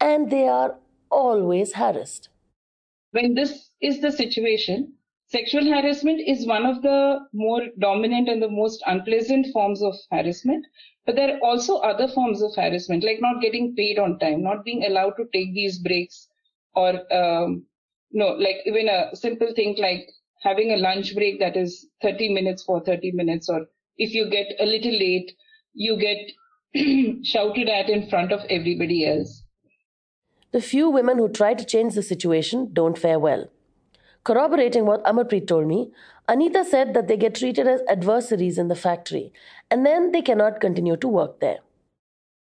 And 0.01 0.31
they 0.31 0.47
are 0.47 0.77
always 1.11 1.75
harassed. 1.75 2.29
When 3.13 3.35
this 3.35 3.71
is 3.81 4.01
the 4.01 4.13
situation, 4.13 4.95
sexual 5.27 5.65
harassment 5.65 6.21
is 6.27 6.47
one 6.47 6.67
of 6.67 6.83
the 6.83 7.21
more 7.33 7.63
dominant 7.79 8.29
and 8.29 8.43
the 8.43 8.51
most 8.51 8.83
unpleasant 8.87 9.47
forms 9.53 9.83
of 9.83 9.95
harassment. 10.11 10.67
But 11.07 11.17
there 11.17 11.37
are 11.37 11.41
also 11.41 11.79
other 11.79 12.07
forms 12.09 12.43
of 12.43 12.55
harassment, 12.55 13.03
like 13.03 13.21
not 13.21 13.41
getting 13.41 13.75
paid 13.75 13.99
on 13.99 14.19
time, 14.19 14.43
not 14.43 14.65
being 14.65 14.85
allowed 14.85 15.15
to 15.17 15.25
take 15.33 15.55
these 15.55 15.79
breaks, 15.79 16.29
or 16.75 17.01
um, 17.13 17.65
no, 18.13 18.29
like 18.29 18.57
even 18.67 18.89
a 18.89 19.15
simple 19.15 19.53
thing 19.55 19.77
like 19.79 20.09
having 20.43 20.73
a 20.73 20.77
lunch 20.77 21.15
break 21.15 21.41
that 21.41 21.57
is 21.57 21.87
30 22.03 22.33
minutes 22.33 22.63
for 22.63 22.81
30 22.81 23.13
minutes, 23.13 23.49
or 23.49 23.67
if 23.97 24.15
you 24.15 24.31
get 24.31 24.47
a 24.61 24.67
little 24.67 24.93
late, 24.93 25.33
you 25.75 25.99
get 25.99 26.33
shouted 27.25 27.69
at 27.69 27.89
in 27.89 28.09
front 28.09 28.33
of 28.33 28.41
everybody 28.49 29.07
else. 29.07 29.43
The 30.53 30.61
few 30.63 30.89
women 30.89 31.19
who 31.19 31.29
try 31.29 31.55
to 31.55 31.65
change 31.65 31.95
the 31.95 32.03
situation 32.03 32.71
don't 32.73 32.99
fare 32.99 33.19
well. 33.19 33.49
Corroborating 34.25 34.87
what 34.87 35.05
Amarpreet 35.05 35.47
told 35.47 35.67
me, 35.67 35.93
Anita 36.27 36.65
said 36.65 36.95
that 36.95 37.09
they 37.09 37.17
get 37.17 37.35
treated 37.35 37.67
as 37.67 37.81
adversaries 37.89 38.59
in 38.59 38.69
the 38.69 38.75
factory 38.75 39.33
and 39.71 39.85
then 39.85 40.13
they 40.13 40.23
cannot 40.23 40.61
continue 40.61 40.97
to 40.97 41.09
work 41.09 41.41
there. 41.41 41.59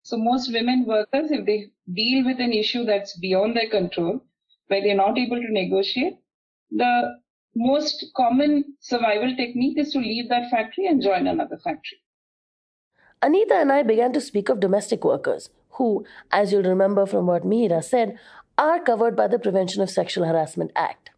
So, 0.03 0.17
most 0.17 0.51
women 0.51 0.85
workers, 0.85 1.31
if 1.31 1.45
they 1.45 1.67
deal 1.93 2.25
with 2.25 2.39
an 2.39 2.51
issue 2.51 2.83
that's 2.85 3.17
beyond 3.17 3.55
their 3.55 3.69
control, 3.69 4.21
where 4.69 4.81
they're 4.81 4.95
not 4.95 5.17
able 5.17 5.41
to 5.41 5.51
negotiate, 5.51 6.13
the 6.71 7.19
most 7.55 8.05
common 8.15 8.63
survival 8.79 9.35
technique 9.35 9.77
is 9.77 9.91
to 9.91 9.99
leave 9.99 10.29
that 10.29 10.49
factory 10.49 10.85
and 10.85 11.01
join 11.01 11.27
another 11.27 11.57
factory. 11.57 11.99
Anita 13.21 13.55
and 13.55 13.71
I 13.71 13.83
began 13.83 14.13
to 14.13 14.21
speak 14.21 14.47
of 14.47 14.59
domestic 14.59 15.03
workers, 15.03 15.49
who, 15.71 16.05
as 16.31 16.51
you'll 16.51 16.63
remember 16.63 17.05
from 17.05 17.25
what 17.25 17.43
Mihira 17.43 17.83
said, 17.83 18.17
are 18.57 18.79
covered 18.79 19.15
by 19.15 19.27
the 19.27 19.39
Prevention 19.39 19.81
of 19.81 19.89
Sexual 19.89 20.25
Harassment 20.25 20.71
Act. 20.75 21.09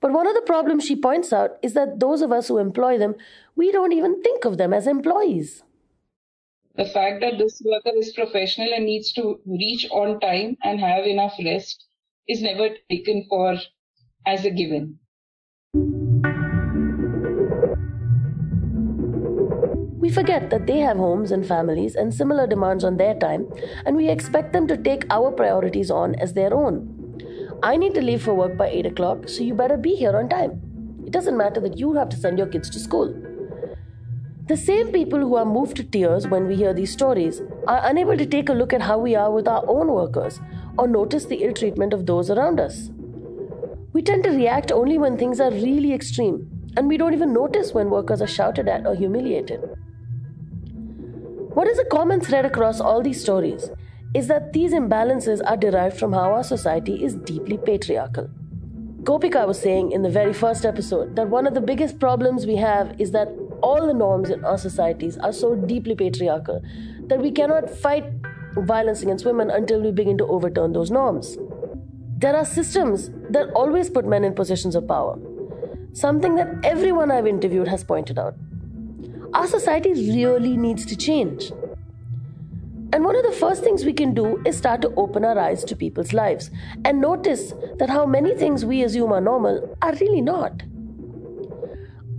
But 0.00 0.12
one 0.12 0.28
of 0.28 0.34
the 0.34 0.42
problems 0.42 0.84
she 0.84 0.94
points 0.94 1.32
out 1.32 1.58
is 1.62 1.74
that 1.74 1.98
those 1.98 2.22
of 2.22 2.30
us 2.30 2.48
who 2.48 2.58
employ 2.58 2.98
them, 2.98 3.16
we 3.56 3.72
don't 3.72 3.92
even 3.92 4.22
think 4.22 4.44
of 4.44 4.58
them 4.58 4.72
as 4.72 4.86
employees. 4.86 5.64
The 6.76 6.84
fact 6.84 7.20
that 7.22 7.38
this 7.38 7.60
worker 7.64 7.96
is 7.96 8.12
professional 8.12 8.72
and 8.72 8.84
needs 8.84 9.12
to 9.14 9.40
reach 9.44 9.88
on 9.90 10.20
time 10.20 10.56
and 10.62 10.78
have 10.78 11.04
enough 11.04 11.34
rest 11.44 11.87
is 12.28 12.42
never 12.42 12.68
taken 12.90 13.24
for 13.28 13.56
as 14.26 14.44
a 14.44 14.50
given. 14.50 14.98
We 20.00 20.10
forget 20.10 20.50
that 20.50 20.66
they 20.66 20.78
have 20.78 20.96
homes 20.96 21.32
and 21.32 21.46
families 21.46 21.94
and 21.94 22.14
similar 22.14 22.46
demands 22.46 22.84
on 22.84 22.96
their 22.96 23.14
time, 23.14 23.46
and 23.84 23.96
we 23.96 24.08
expect 24.08 24.52
them 24.52 24.66
to 24.68 24.76
take 24.76 25.04
our 25.10 25.30
priorities 25.32 25.90
on 25.90 26.14
as 26.14 26.34
their 26.34 26.54
own. 26.54 26.94
I 27.62 27.76
need 27.76 27.94
to 27.94 28.00
leave 28.00 28.22
for 28.22 28.34
work 28.34 28.56
by 28.56 28.68
8 28.68 28.86
o'clock, 28.86 29.28
so 29.28 29.42
you 29.42 29.54
better 29.54 29.76
be 29.76 29.96
here 29.96 30.16
on 30.16 30.28
time. 30.28 30.62
It 31.04 31.12
doesn't 31.12 31.36
matter 31.36 31.60
that 31.60 31.78
you 31.78 31.94
have 31.94 32.08
to 32.10 32.16
send 32.16 32.38
your 32.38 32.46
kids 32.46 32.70
to 32.70 32.78
school. 32.78 33.14
The 34.46 34.56
same 34.56 34.92
people 34.92 35.18
who 35.18 35.36
are 35.36 35.44
moved 35.44 35.76
to 35.76 35.84
tears 35.84 36.26
when 36.26 36.46
we 36.46 36.56
hear 36.56 36.72
these 36.72 36.92
stories 36.92 37.42
are 37.66 37.80
unable 37.84 38.16
to 38.16 38.24
take 38.24 38.48
a 38.48 38.54
look 38.54 38.72
at 38.72 38.80
how 38.80 38.98
we 38.98 39.14
are 39.14 39.30
with 39.30 39.46
our 39.46 39.62
own 39.68 39.88
workers 39.88 40.40
or 40.78 40.86
notice 40.86 41.24
the 41.24 41.42
ill 41.42 41.52
treatment 41.52 41.92
of 41.92 42.06
those 42.06 42.30
around 42.30 42.60
us. 42.60 42.90
We 43.92 44.02
tend 44.02 44.24
to 44.24 44.30
react 44.30 44.70
only 44.70 44.98
when 44.98 45.16
things 45.16 45.40
are 45.40 45.50
really 45.50 45.92
extreme, 45.92 46.48
and 46.76 46.88
we 46.88 46.96
don't 46.96 47.14
even 47.14 47.32
notice 47.32 47.72
when 47.72 47.90
workers 47.90 48.22
are 48.22 48.26
shouted 48.26 48.68
at 48.68 48.86
or 48.86 48.94
humiliated. 48.94 49.60
What 51.54 51.66
is 51.66 51.78
a 51.78 51.84
common 51.86 52.20
thread 52.20 52.44
across 52.44 52.80
all 52.80 53.02
these 53.02 53.20
stories 53.20 53.70
is 54.14 54.28
that 54.28 54.52
these 54.52 54.72
imbalances 54.72 55.40
are 55.44 55.56
derived 55.56 55.98
from 55.98 56.12
how 56.12 56.32
our 56.32 56.44
society 56.44 57.04
is 57.04 57.14
deeply 57.14 57.58
patriarchal. 57.58 58.30
Gopika 59.02 59.46
was 59.46 59.60
saying 59.60 59.92
in 59.92 60.02
the 60.02 60.10
very 60.10 60.32
first 60.32 60.64
episode 60.64 61.16
that 61.16 61.28
one 61.28 61.46
of 61.46 61.54
the 61.54 61.60
biggest 61.60 61.98
problems 61.98 62.46
we 62.46 62.56
have 62.56 63.00
is 63.00 63.10
that 63.12 63.28
all 63.62 63.86
the 63.86 63.94
norms 63.94 64.30
in 64.30 64.44
our 64.44 64.58
societies 64.58 65.18
are 65.18 65.32
so 65.32 65.54
deeply 65.54 65.94
patriarchal 65.94 66.62
that 67.06 67.20
we 67.20 67.30
cannot 67.30 67.70
fight 67.70 68.17
violence 68.62 69.02
against 69.02 69.24
women 69.24 69.50
until 69.50 69.80
we 69.80 69.90
begin 69.90 70.18
to 70.18 70.26
overturn 70.26 70.72
those 70.72 70.90
norms. 70.90 71.36
There 72.18 72.36
are 72.36 72.44
systems 72.44 73.10
that 73.30 73.50
always 73.54 73.90
put 73.90 74.06
men 74.06 74.24
in 74.24 74.34
positions 74.34 74.74
of 74.74 74.88
power, 74.88 75.18
something 75.92 76.34
that 76.36 76.64
everyone 76.64 77.10
I've 77.10 77.26
interviewed 77.26 77.68
has 77.68 77.84
pointed 77.84 78.18
out. 78.18 78.34
Our 79.34 79.46
society 79.46 79.92
really 79.92 80.56
needs 80.56 80.86
to 80.86 80.96
change. 80.96 81.52
And 82.92 83.04
one 83.04 83.14
of 83.14 83.22
the 83.22 83.32
first 83.32 83.62
things 83.62 83.84
we 83.84 83.92
can 83.92 84.14
do 84.14 84.42
is 84.46 84.56
start 84.56 84.80
to 84.82 84.94
open 84.96 85.24
our 85.24 85.38
eyes 85.38 85.62
to 85.64 85.76
people's 85.76 86.14
lives 86.14 86.50
and 86.84 87.00
notice 87.00 87.52
that 87.78 87.90
how 87.90 88.06
many 88.06 88.34
things 88.34 88.64
we 88.64 88.82
assume 88.82 89.12
are 89.12 89.20
normal 89.20 89.76
are 89.82 89.92
really 89.96 90.22
not. 90.22 90.62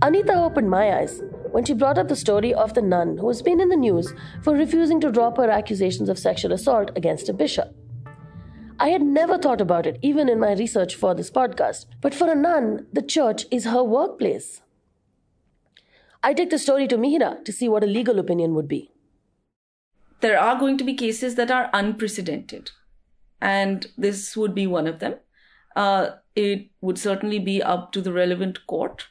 Anita 0.02 0.32
opened 0.32 0.70
my 0.70 0.96
eyes 0.98 1.20
when 1.52 1.64
she 1.64 1.72
brought 1.72 1.98
up 1.98 2.08
the 2.08 2.16
story 2.16 2.52
of 2.54 2.74
the 2.74 2.82
nun 2.82 3.16
who 3.18 3.28
has 3.28 3.42
been 3.42 3.60
in 3.60 3.68
the 3.68 3.76
news 3.76 4.12
for 4.42 4.54
refusing 4.54 5.00
to 5.00 5.12
drop 5.12 5.36
her 5.36 5.50
accusations 5.50 6.08
of 6.08 6.18
sexual 6.18 6.52
assault 6.52 6.90
against 6.96 7.28
a 7.28 7.32
bishop. 7.32 7.74
I 8.78 8.88
had 8.88 9.02
never 9.02 9.36
thought 9.36 9.60
about 9.60 9.86
it, 9.86 9.98
even 10.02 10.28
in 10.28 10.40
my 10.40 10.52
research 10.52 10.94
for 10.94 11.14
this 11.14 11.30
podcast, 11.30 11.86
but 12.00 12.14
for 12.14 12.30
a 12.30 12.34
nun, 12.34 12.86
the 12.92 13.02
church 13.02 13.44
is 13.50 13.64
her 13.64 13.84
workplace. 13.84 14.62
I 16.22 16.34
take 16.34 16.50
the 16.50 16.58
story 16.58 16.88
to 16.88 16.96
Mihira 16.96 17.44
to 17.44 17.52
see 17.52 17.68
what 17.68 17.84
a 17.84 17.86
legal 17.86 18.18
opinion 18.18 18.54
would 18.54 18.68
be 18.68 18.90
there 20.20 20.38
are 20.38 20.58
going 20.58 20.76
to 20.78 20.84
be 20.84 20.94
cases 20.94 21.34
that 21.34 21.50
are 21.50 21.70
unprecedented, 21.72 22.70
and 23.40 23.86
this 23.96 24.36
would 24.36 24.54
be 24.54 24.66
one 24.66 24.86
of 24.86 24.98
them. 24.98 25.14
Uh, 25.74 26.10
it 26.36 26.70
would 26.80 26.98
certainly 26.98 27.38
be 27.38 27.62
up 27.62 27.92
to 27.92 28.00
the 28.00 28.12
relevant 28.12 28.66
court 28.66 29.06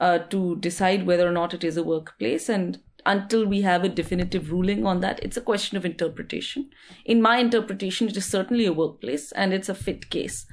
uh, 0.00 0.18
to 0.18 0.56
decide 0.56 1.06
whether 1.06 1.28
or 1.28 1.32
not 1.32 1.54
it 1.54 1.64
is 1.64 1.76
a 1.76 1.84
workplace. 1.84 2.48
And 2.48 2.80
until 3.06 3.46
we 3.46 3.62
have 3.62 3.84
a 3.84 3.88
definitive 3.88 4.50
ruling 4.50 4.86
on 4.86 5.00
that, 5.00 5.22
it's 5.22 5.36
a 5.36 5.42
question 5.42 5.76
of 5.76 5.84
interpretation. 5.84 6.70
In 7.04 7.22
my 7.22 7.38
interpretation, 7.38 8.08
it 8.08 8.16
is 8.16 8.26
certainly 8.26 8.66
a 8.66 8.72
workplace, 8.72 9.32
and 9.32 9.52
it's 9.52 9.68
a 9.68 9.74
fit 9.74 10.10
case 10.10 10.46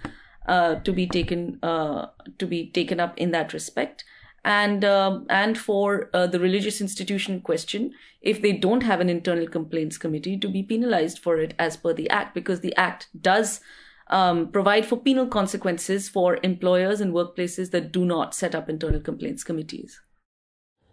uh, 0.48 0.76
to 0.76 0.92
be 0.92 1.08
taken 1.08 1.60
uh, 1.64 2.08
to 2.38 2.46
be 2.46 2.70
taken 2.72 3.00
up 3.00 3.18
in 3.18 3.32
that 3.32 3.54
respect 3.54 4.04
and 4.44 4.84
um, 4.84 5.26
and 5.30 5.58
for 5.58 6.10
uh, 6.14 6.26
the 6.26 6.40
religious 6.40 6.82
institution 6.82 7.42
question 7.42 7.94
if 8.22 8.42
they 8.42 8.52
don't 8.52 8.82
have 8.82 9.00
an 9.00 9.10
internal 9.10 9.48
complaints 9.48 9.98
committee 9.98 10.38
to 10.38 10.48
be 10.48 10.64
penalized 10.64 11.20
for 11.20 11.38
it 11.38 11.54
as 11.60 11.78
per 11.78 11.94
the 11.94 12.10
act 12.10 12.34
because 12.34 12.62
the 12.62 12.76
act 12.76 13.08
does 13.22 13.62
um, 14.12 14.52
provide 14.52 14.86
for 14.86 14.98
penal 14.98 15.28
consequences 15.28 16.10
for 16.10 16.38
employers 16.44 17.02
and 17.02 17.14
workplaces 17.14 17.72
that 17.72 17.92
do 17.92 18.06
not 18.06 18.36
set 18.36 18.54
up 18.54 18.70
internal 18.70 19.00
complaints 19.00 19.44
committees 19.44 20.02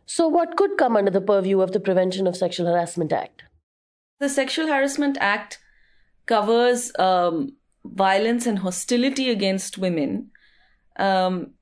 so 0.07 0.27
what 0.27 0.57
could 0.57 0.77
come 0.79 0.97
under 0.97 1.11
the 1.11 1.21
purview 1.21 1.61
of 1.61 1.73
the 1.73 1.81
prevention 1.81 2.27
of 2.27 2.37
sexual 2.37 2.67
harassment 2.67 3.13
act 3.13 3.43
the 4.21 4.29
sexual 4.29 4.67
harassment 4.67 5.17
act 5.21 5.59
covers 6.27 6.93
um, 6.99 7.57
violence 7.85 8.47
and 8.47 8.61
hostility 8.61 9.31
against 9.31 9.79
women 9.79 10.31
um, 10.99 11.53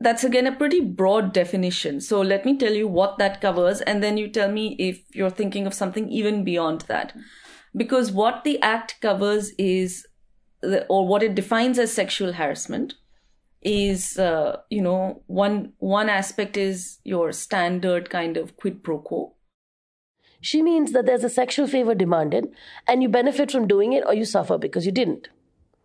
that's 0.00 0.24
again 0.24 0.46
a 0.46 0.54
pretty 0.54 0.80
broad 0.80 1.32
definition. 1.32 2.00
So 2.00 2.20
let 2.20 2.44
me 2.44 2.56
tell 2.58 2.72
you 2.72 2.86
what 2.86 3.18
that 3.18 3.40
covers, 3.40 3.80
and 3.80 4.02
then 4.02 4.16
you 4.16 4.28
tell 4.28 4.50
me 4.50 4.76
if 4.78 5.02
you're 5.14 5.30
thinking 5.30 5.66
of 5.66 5.74
something 5.74 6.10
even 6.10 6.44
beyond 6.44 6.82
that. 6.82 7.14
Because 7.74 8.12
what 8.12 8.44
the 8.44 8.60
Act 8.62 8.96
covers 9.00 9.50
is, 9.58 10.06
the, 10.60 10.86
or 10.86 11.06
what 11.06 11.22
it 11.22 11.34
defines 11.34 11.78
as 11.78 11.92
sexual 11.92 12.32
harassment, 12.32 12.94
is 13.62 14.18
uh, 14.18 14.58
you 14.70 14.82
know 14.82 15.22
one 15.26 15.72
one 15.78 16.08
aspect 16.08 16.56
is 16.56 16.98
your 17.04 17.32
standard 17.32 18.10
kind 18.10 18.36
of 18.36 18.56
quid 18.56 18.82
pro 18.82 18.98
quo. 18.98 19.34
She 20.40 20.62
means 20.62 20.92
that 20.92 21.06
there's 21.06 21.24
a 21.24 21.30
sexual 21.30 21.66
favor 21.66 21.94
demanded, 21.94 22.48
and 22.86 23.02
you 23.02 23.08
benefit 23.08 23.50
from 23.50 23.66
doing 23.66 23.92
it, 23.92 24.04
or 24.06 24.14
you 24.14 24.24
suffer 24.24 24.58
because 24.58 24.86
you 24.86 24.92
didn't. 24.92 25.28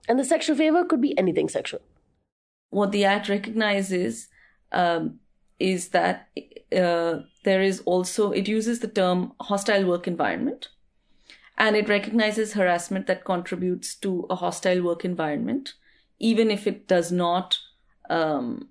And 0.07 0.19
the 0.19 0.25
sexual 0.25 0.55
favor 0.55 0.83
could 0.83 1.01
be 1.01 1.17
anything 1.17 1.47
sexual 1.47 1.81
what 2.71 2.91
the 2.91 3.05
act 3.05 3.29
recognizes 3.29 4.29
um, 4.71 5.19
is 5.59 5.89
that 5.89 6.29
uh, 6.75 7.19
there 7.43 7.61
is 7.61 7.81
also 7.85 8.31
it 8.31 8.47
uses 8.47 8.79
the 8.79 8.87
term 8.87 9.33
hostile 9.41 9.85
work 9.85 10.07
environment 10.07 10.69
and 11.61 11.75
it 11.79 11.89
recognizes 11.89 12.53
harassment 12.53 13.07
that 13.07 13.23
contributes 13.23 13.95
to 13.95 14.13
a 14.29 14.35
hostile 14.35 14.81
work 14.81 15.05
environment 15.05 15.73
even 16.19 16.51
if 16.51 16.67
it 16.67 16.87
does 16.87 17.11
not 17.11 17.57
um, 18.09 18.69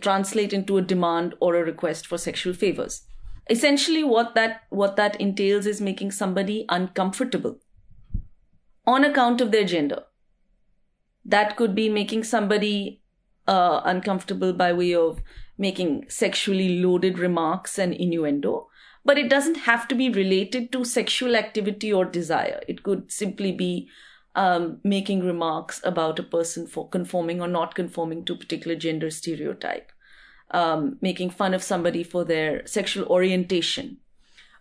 translate 0.00 0.52
into 0.52 0.78
a 0.78 0.82
demand 0.82 1.34
or 1.40 1.54
a 1.54 1.64
request 1.64 2.06
for 2.06 2.18
sexual 2.18 2.54
favors 2.62 3.02
essentially 3.48 4.02
what 4.02 4.34
that 4.34 4.62
what 4.70 4.96
that 4.96 5.20
entails 5.20 5.66
is 5.66 5.80
making 5.80 6.10
somebody 6.10 6.64
uncomfortable 6.68 7.58
on 8.86 9.04
account 9.04 9.40
of 9.40 9.50
their 9.50 9.64
gender. 9.64 10.04
That 11.24 11.56
could 11.56 11.74
be 11.74 11.88
making 11.88 12.24
somebody 12.24 13.02
uh, 13.48 13.80
uncomfortable 13.84 14.52
by 14.52 14.72
way 14.72 14.94
of 14.94 15.20
making 15.58 16.06
sexually 16.08 16.80
loaded 16.80 17.18
remarks 17.18 17.78
and 17.78 17.92
innuendo. 17.92 18.68
But 19.06 19.18
it 19.18 19.30
doesn't 19.30 19.58
have 19.66 19.86
to 19.88 19.94
be 19.94 20.10
related 20.10 20.72
to 20.72 20.84
sexual 20.84 21.36
activity 21.36 21.92
or 21.92 22.04
desire. 22.04 22.60
It 22.66 22.82
could 22.82 23.12
simply 23.12 23.52
be 23.52 23.88
um, 24.34 24.80
making 24.82 25.24
remarks 25.24 25.80
about 25.84 26.18
a 26.18 26.24
person 26.24 26.66
for 26.66 26.88
conforming 26.88 27.40
or 27.40 27.46
not 27.46 27.76
conforming 27.76 28.24
to 28.24 28.34
a 28.34 28.36
particular 28.36 28.76
gender 28.76 29.10
stereotype, 29.10 29.92
um, 30.50 30.98
making 31.00 31.30
fun 31.30 31.54
of 31.54 31.62
somebody 31.62 32.02
for 32.02 32.24
their 32.24 32.66
sexual 32.66 33.06
orientation, 33.06 33.98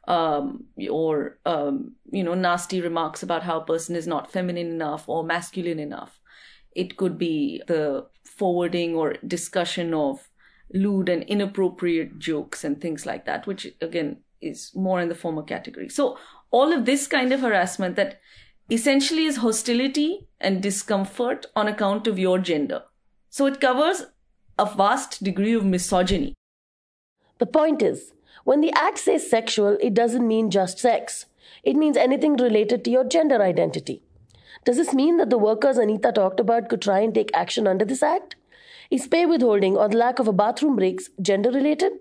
um, 0.07 0.65
or 0.91 1.39
um, 1.47 1.95
you 2.11 2.23
know 2.23 2.35
nasty 2.35 2.79
remarks 2.79 3.23
about 3.23 3.43
how 3.43 3.59
a 3.59 3.65
person 3.65 3.95
is 3.95 4.05
not 4.05 4.31
feminine 4.31 4.67
enough 4.67 5.09
or 5.09 5.23
masculine 5.23 5.79
enough. 5.79 6.21
It 6.71 6.97
could 6.97 7.17
be 7.17 7.63
the 7.67 8.05
forwarding 8.23 8.95
or 8.95 9.15
discussion 9.25 9.93
of 9.93 10.29
lewd 10.73 11.09
and 11.09 11.23
inappropriate 11.23 12.19
jokes 12.19 12.63
and 12.63 12.79
things 12.79 13.05
like 13.05 13.25
that, 13.25 13.47
which 13.47 13.67
again 13.81 14.17
is 14.45 14.71
more 14.75 15.01
in 15.01 15.09
the 15.09 15.15
former 15.15 15.43
category. 15.43 15.89
So 15.89 16.17
all 16.51 16.71
of 16.73 16.85
this 16.85 17.07
kind 17.07 17.33
of 17.33 17.41
harassment 17.41 17.95
that 17.95 18.19
essentially 18.69 19.25
is 19.25 19.37
hostility 19.37 20.27
and 20.39 20.61
discomfort 20.61 21.45
on 21.55 21.67
account 21.67 22.07
of 22.07 22.19
your 22.19 22.39
gender. 22.39 22.83
So 23.29 23.45
it 23.45 23.59
covers 23.59 24.05
a 24.57 24.65
vast 24.65 25.23
degree 25.23 25.53
of 25.53 25.65
misogyny. 25.65 26.33
The 27.39 27.45
point 27.45 27.81
is, 27.81 28.13
when 28.45 28.61
the 28.61 28.71
act 28.73 28.99
says 28.99 29.29
sexual, 29.29 29.77
it 29.81 29.93
doesn't 29.93 30.27
mean 30.27 30.49
just 30.49 30.79
sex. 30.79 31.25
It 31.63 31.75
means 31.75 31.97
anything 31.97 32.37
related 32.37 32.85
to 32.85 32.91
your 32.91 33.03
gender 33.03 33.41
identity. 33.41 34.03
Does 34.63 34.77
this 34.77 34.93
mean 34.93 35.17
that 35.17 35.29
the 35.29 35.37
workers 35.37 35.77
Anita 35.77 36.11
talked 36.11 36.39
about 36.39 36.69
could 36.69 36.81
try 36.81 36.99
and 36.99 37.13
take 37.13 37.31
action 37.33 37.67
under 37.67 37.85
this 37.85 38.01
act? 38.01 38.35
Is 38.89 39.07
pay 39.07 39.25
withholding 39.25 39.75
or 39.75 39.89
the 39.89 39.97
lack 39.97 40.19
of 40.19 40.27
a 40.27 40.33
bathroom 40.33 40.75
breaks 40.75 41.09
gender 41.21 41.51
related? 41.51 41.91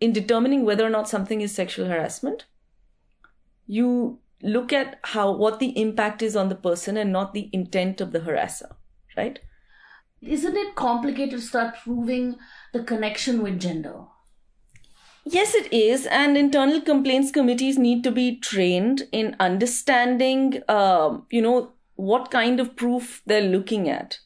In 0.00 0.12
determining 0.12 0.64
whether 0.64 0.84
or 0.84 0.90
not 0.90 1.08
something 1.08 1.40
is 1.40 1.54
sexual 1.54 1.86
harassment, 1.86 2.44
you 3.66 4.18
look 4.42 4.72
at 4.72 4.98
how 5.02 5.32
what 5.32 5.58
the 5.58 5.78
impact 5.80 6.22
is 6.22 6.36
on 6.36 6.48
the 6.48 6.54
person 6.54 6.96
and 6.96 7.12
not 7.12 7.32
the 7.32 7.48
intent 7.52 8.00
of 8.00 8.12
the 8.12 8.20
harasser, 8.20 8.74
right? 9.16 9.38
Isn't 10.20 10.56
it 10.56 10.74
complicated 10.74 11.32
to 11.32 11.40
start 11.40 11.76
proving 11.82 12.36
the 12.72 12.82
connection 12.82 13.42
with 13.42 13.60
gender? 13.60 14.04
Yes, 15.24 15.54
it 15.54 15.72
is. 15.72 16.06
And 16.06 16.36
internal 16.36 16.80
complaints 16.80 17.30
committees 17.30 17.78
need 17.78 18.04
to 18.04 18.10
be 18.10 18.38
trained 18.38 19.04
in 19.10 19.36
understanding, 19.40 20.62
uh, 20.68 21.18
you 21.30 21.40
know, 21.40 21.72
what 21.96 22.30
kind 22.30 22.60
of 22.60 22.76
proof 22.76 23.22
they're 23.26 23.48
looking 23.48 23.88
at. 23.88 24.18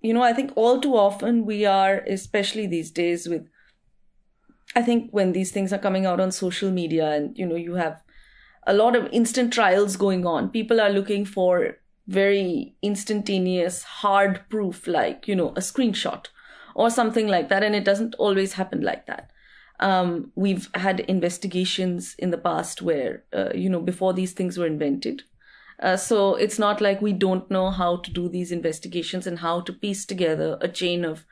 You 0.00 0.14
know, 0.14 0.22
I 0.22 0.32
think 0.32 0.52
all 0.56 0.80
too 0.80 0.96
often 0.96 1.44
we 1.44 1.66
are, 1.66 1.98
especially 2.06 2.66
these 2.66 2.90
days 2.90 3.28
with, 3.28 3.48
I 4.76 4.82
think 4.82 5.10
when 5.10 5.32
these 5.32 5.50
things 5.52 5.72
are 5.72 5.78
coming 5.78 6.04
out 6.04 6.20
on 6.20 6.30
social 6.30 6.70
media 6.70 7.10
and, 7.10 7.36
you 7.36 7.46
know, 7.46 7.56
you 7.56 7.74
have 7.76 7.98
a 8.66 8.74
lot 8.74 8.94
of 8.94 9.08
instant 9.10 9.50
trials 9.52 9.96
going 9.96 10.26
on. 10.26 10.50
People 10.50 10.82
are 10.82 10.90
looking 10.90 11.24
for 11.24 11.78
very 12.06 12.76
instantaneous, 12.82 13.82
hard 13.82 14.42
proof, 14.50 14.86
like, 14.86 15.26
you 15.26 15.34
know, 15.34 15.48
a 15.50 15.60
screenshot 15.60 16.26
or 16.74 16.90
something 16.90 17.26
like 17.26 17.48
that. 17.48 17.62
And 17.62 17.74
it 17.74 17.86
doesn't 17.86 18.14
always 18.16 18.52
happen 18.52 18.82
like 18.82 19.06
that. 19.06 19.30
Um, 19.80 20.30
we've 20.34 20.68
had 20.74 21.00
investigations 21.00 22.14
in 22.18 22.30
the 22.30 22.38
past 22.38 22.82
where, 22.82 23.24
uh, 23.32 23.50
you 23.54 23.70
know, 23.70 23.80
before 23.80 24.12
these 24.12 24.32
things 24.32 24.58
were 24.58 24.66
invented. 24.66 25.22
Uh, 25.80 25.96
so 25.96 26.34
it's 26.34 26.58
not 26.58 26.82
like 26.82 27.00
we 27.00 27.14
don't 27.14 27.50
know 27.50 27.70
how 27.70 27.96
to 27.96 28.10
do 28.10 28.28
these 28.28 28.52
investigations 28.52 29.26
and 29.26 29.38
how 29.38 29.62
to 29.62 29.72
piece 29.72 30.04
together 30.04 30.58
a 30.60 30.68
chain 30.68 31.02
of 31.02 31.24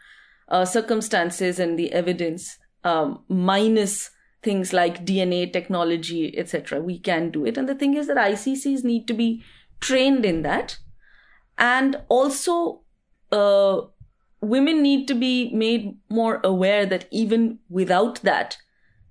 uh, 0.49 0.65
circumstances 0.65 1.59
and 1.59 1.79
the 1.79 1.93
evidence 1.93 2.59
um, 2.85 3.25
minus 3.29 4.11
things 4.43 4.73
like 4.73 5.05
DNA 5.05 5.53
technology, 5.53 6.37
etc. 6.39 6.81
We 6.81 6.99
can 6.99 7.31
do 7.31 7.45
it. 7.47 7.57
And 7.57 7.69
the 7.69 7.75
thing 7.75 7.95
is 7.95 8.07
that 8.07 8.17
ICCs 8.17 8.85
need 8.85 9.09
to 9.09 9.15
be 9.15 9.43
trained 9.81 10.25
in 10.25 10.43
that. 10.43 10.79
And 11.57 12.03
also, 12.09 12.83
uh, 13.33 13.81
women 14.41 14.83
need 14.83 15.09
to 15.09 15.15
be 15.15 15.51
made 15.55 15.97
more 16.11 16.41
aware 16.45 16.87
that 16.87 17.09
even 17.11 17.59
without 17.69 18.21
that, 18.23 18.59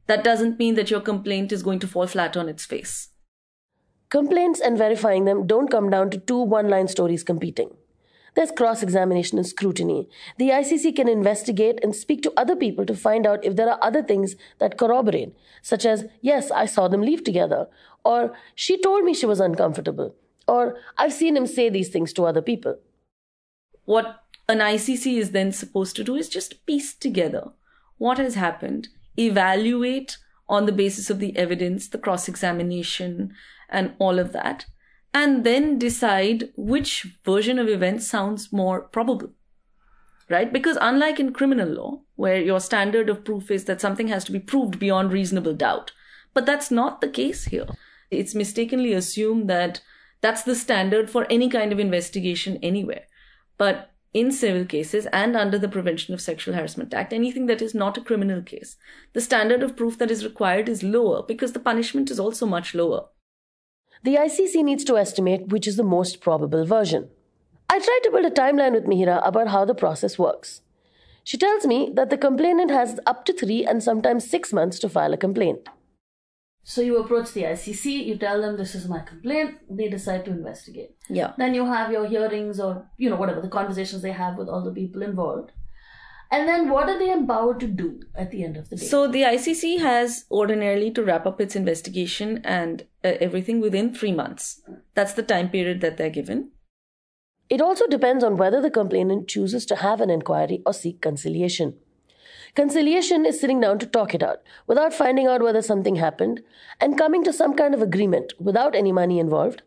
that 0.07 0.23
doesn't 0.23 0.59
mean 0.59 0.75
that 0.75 0.91
your 0.91 1.01
complaint 1.01 1.51
is 1.51 1.63
going 1.63 1.79
to 1.79 1.87
fall 1.87 2.07
flat 2.07 2.37
on 2.37 2.47
its 2.47 2.65
face. 2.65 3.09
Complaints 4.09 4.59
and 4.59 4.77
verifying 4.77 5.25
them 5.25 5.47
don't 5.47 5.71
come 5.71 5.89
down 5.89 6.09
to 6.11 6.19
two 6.19 6.37
one 6.37 6.69
line 6.69 6.87
stories 6.87 7.23
competing. 7.23 7.71
There's 8.35 8.51
cross 8.51 8.81
examination 8.81 9.37
and 9.37 9.45
scrutiny. 9.45 10.09
The 10.37 10.49
ICC 10.49 10.95
can 10.95 11.07
investigate 11.07 11.79
and 11.83 11.95
speak 11.95 12.23
to 12.23 12.33
other 12.35 12.55
people 12.55 12.85
to 12.85 12.95
find 12.95 13.27
out 13.27 13.45
if 13.45 13.55
there 13.55 13.69
are 13.69 13.77
other 13.81 14.01
things 14.01 14.35
that 14.59 14.77
corroborate, 14.77 15.35
such 15.61 15.85
as, 15.85 16.05
yes, 16.21 16.49
I 16.49 16.65
saw 16.65 16.87
them 16.87 17.01
leave 17.01 17.23
together, 17.23 17.67
or 18.03 18.33
she 18.55 18.81
told 18.81 19.03
me 19.03 19.13
she 19.13 19.27
was 19.27 19.39
uncomfortable, 19.39 20.15
or 20.47 20.77
I've 20.97 21.13
seen 21.13 21.37
him 21.37 21.45
say 21.45 21.69
these 21.69 21.89
things 21.89 22.11
to 22.13 22.25
other 22.25 22.41
people. 22.41 22.79
What 23.85 24.23
an 24.49 24.59
ICC 24.59 25.17
is 25.17 25.31
then 25.31 25.51
supposed 25.51 25.95
to 25.97 26.03
do 26.03 26.15
is 26.15 26.27
just 26.29 26.65
piece 26.65 26.93
together 26.93 27.51
what 27.97 28.17
has 28.17 28.35
happened, 28.35 28.89
evaluate 29.17 30.17
on 30.49 30.65
the 30.65 30.71
basis 30.71 31.09
of 31.09 31.19
the 31.19 31.37
evidence, 31.37 31.87
the 31.87 31.97
cross 31.97 32.27
examination, 32.27 33.33
and 33.69 33.93
all 33.99 34.19
of 34.19 34.33
that, 34.33 34.65
and 35.13 35.43
then 35.43 35.77
decide 35.77 36.49
which 36.55 37.17
version 37.23 37.59
of 37.59 37.67
events 37.67 38.07
sounds 38.07 38.51
more 38.51 38.81
probable. 38.81 39.31
Right? 40.29 40.51
Because 40.51 40.77
unlike 40.81 41.19
in 41.19 41.33
criminal 41.33 41.69
law, 41.69 42.01
where 42.15 42.41
your 42.41 42.59
standard 42.59 43.09
of 43.09 43.23
proof 43.23 43.51
is 43.51 43.65
that 43.65 43.81
something 43.81 44.07
has 44.07 44.23
to 44.25 44.31
be 44.31 44.39
proved 44.39 44.79
beyond 44.79 45.11
reasonable 45.11 45.53
doubt, 45.53 45.91
but 46.33 46.45
that's 46.45 46.71
not 46.71 47.01
the 47.01 47.09
case 47.09 47.45
here. 47.45 47.67
It's 48.09 48.33
mistakenly 48.33 48.93
assumed 48.93 49.49
that 49.49 49.81
that's 50.21 50.43
the 50.43 50.55
standard 50.55 51.09
for 51.09 51.27
any 51.29 51.49
kind 51.49 51.71
of 51.71 51.79
investigation 51.79 52.57
anywhere. 52.63 53.03
But 53.57 53.91
in 54.13 54.31
civil 54.31 54.65
cases 54.65 55.07
and 55.07 55.35
under 55.35 55.59
the 55.59 55.67
Prevention 55.67 56.13
of 56.13 56.21
Sexual 56.21 56.55
Harassment 56.55 56.93
Act, 56.93 57.13
anything 57.13 57.47
that 57.47 57.61
is 57.61 57.75
not 57.75 57.97
a 57.97 58.01
criminal 58.01 58.41
case, 58.41 58.77
the 59.13 59.21
standard 59.21 59.61
of 59.61 59.75
proof 59.75 59.97
that 59.97 60.11
is 60.11 60.23
required 60.23 60.69
is 60.69 60.83
lower 60.83 61.23
because 61.23 61.53
the 61.53 61.59
punishment 61.59 62.09
is 62.09 62.19
also 62.19 62.45
much 62.45 62.73
lower 62.73 63.07
the 64.03 64.15
ICC 64.15 64.63
needs 64.63 64.83
to 64.83 64.97
estimate 64.97 65.47
which 65.47 65.67
is 65.67 65.77
the 65.77 65.83
most 65.83 66.19
probable 66.21 66.65
version. 66.65 67.09
I 67.69 67.79
tried 67.79 68.01
to 68.03 68.11
build 68.11 68.25
a 68.25 68.31
timeline 68.31 68.73
with 68.73 68.85
Mihira 68.85 69.25
about 69.25 69.47
how 69.47 69.65
the 69.65 69.73
process 69.73 70.19
works. 70.19 70.61
She 71.23 71.37
tells 71.37 71.65
me 71.65 71.89
that 71.93 72.09
the 72.09 72.17
complainant 72.17 72.69
has 72.69 72.99
up 73.05 73.23
to 73.25 73.33
three 73.33 73.65
and 73.65 73.81
sometimes 73.81 74.29
six 74.29 74.51
months 74.51 74.77
to 74.79 74.89
file 74.89 75.13
a 75.13 75.17
complaint. 75.17 75.69
So 76.65 76.81
you 76.81 76.97
approach 76.97 77.31
the 77.33 77.43
ICC, 77.43 78.05
you 78.05 78.17
tell 78.17 78.41
them 78.41 78.57
this 78.57 78.73
is 78.75 78.87
my 78.87 78.99
complaint, 78.99 79.55
they 79.69 79.89
decide 79.89 80.25
to 80.25 80.31
investigate. 80.31 80.95
Yeah. 81.09 81.33
Then 81.37 81.53
you 81.53 81.65
have 81.65 81.91
your 81.91 82.05
hearings 82.05 82.59
or, 82.59 82.85
you 82.97 83.09
know, 83.09 83.17
whatever, 83.17 83.41
the 83.41 83.49
conversations 83.49 84.01
they 84.01 84.11
have 84.11 84.37
with 84.37 84.47
all 84.47 84.63
the 84.63 84.71
people 84.71 85.01
involved. 85.01 85.51
And 86.31 86.47
then 86.47 86.69
what 86.69 86.89
are 86.89 86.97
they 86.97 87.11
empowered 87.11 87.59
to 87.59 87.67
do 87.67 88.01
at 88.15 88.31
the 88.31 88.43
end 88.43 88.57
of 88.57 88.69
the 88.69 88.77
day? 88.77 88.85
So 88.85 89.07
the 89.07 89.21
ICC 89.21 89.79
has 89.81 90.25
ordinarily 90.31 90.89
to 90.91 91.03
wrap 91.03 91.25
up 91.25 91.39
its 91.39 91.55
investigation 91.55 92.41
and 92.43 92.85
Uh, 93.05 93.17
everything 93.19 93.59
within 93.59 93.93
three 93.93 94.13
months. 94.13 94.61
That's 94.93 95.11
the 95.13 95.23
time 95.23 95.49
period 95.49 95.81
that 95.81 95.97
they're 95.97 96.09
given. 96.09 96.51
It 97.49 97.59
also 97.59 97.85
depends 97.85 98.23
on 98.23 98.37
whether 98.37 98.61
the 98.61 98.71
complainant 98.71 99.27
chooses 99.27 99.65
to 99.65 99.75
have 99.75 99.99
an 99.99 100.09
inquiry 100.09 100.61
or 100.65 100.73
seek 100.73 101.01
conciliation. 101.01 101.75
Conciliation 102.55 103.25
is 103.25 103.41
sitting 103.41 103.59
down 103.59 103.79
to 103.79 103.85
talk 103.85 104.15
it 104.15 104.23
out 104.23 104.41
without 104.67 104.93
finding 104.93 105.27
out 105.27 105.41
whether 105.41 105.61
something 105.61 105.97
happened 105.97 106.41
and 106.79 106.97
coming 106.97 107.25
to 107.25 107.33
some 107.33 107.55
kind 107.55 107.73
of 107.73 107.81
agreement 107.81 108.31
without 108.39 108.73
any 108.73 108.93
money 108.93 109.19
involved. 109.19 109.63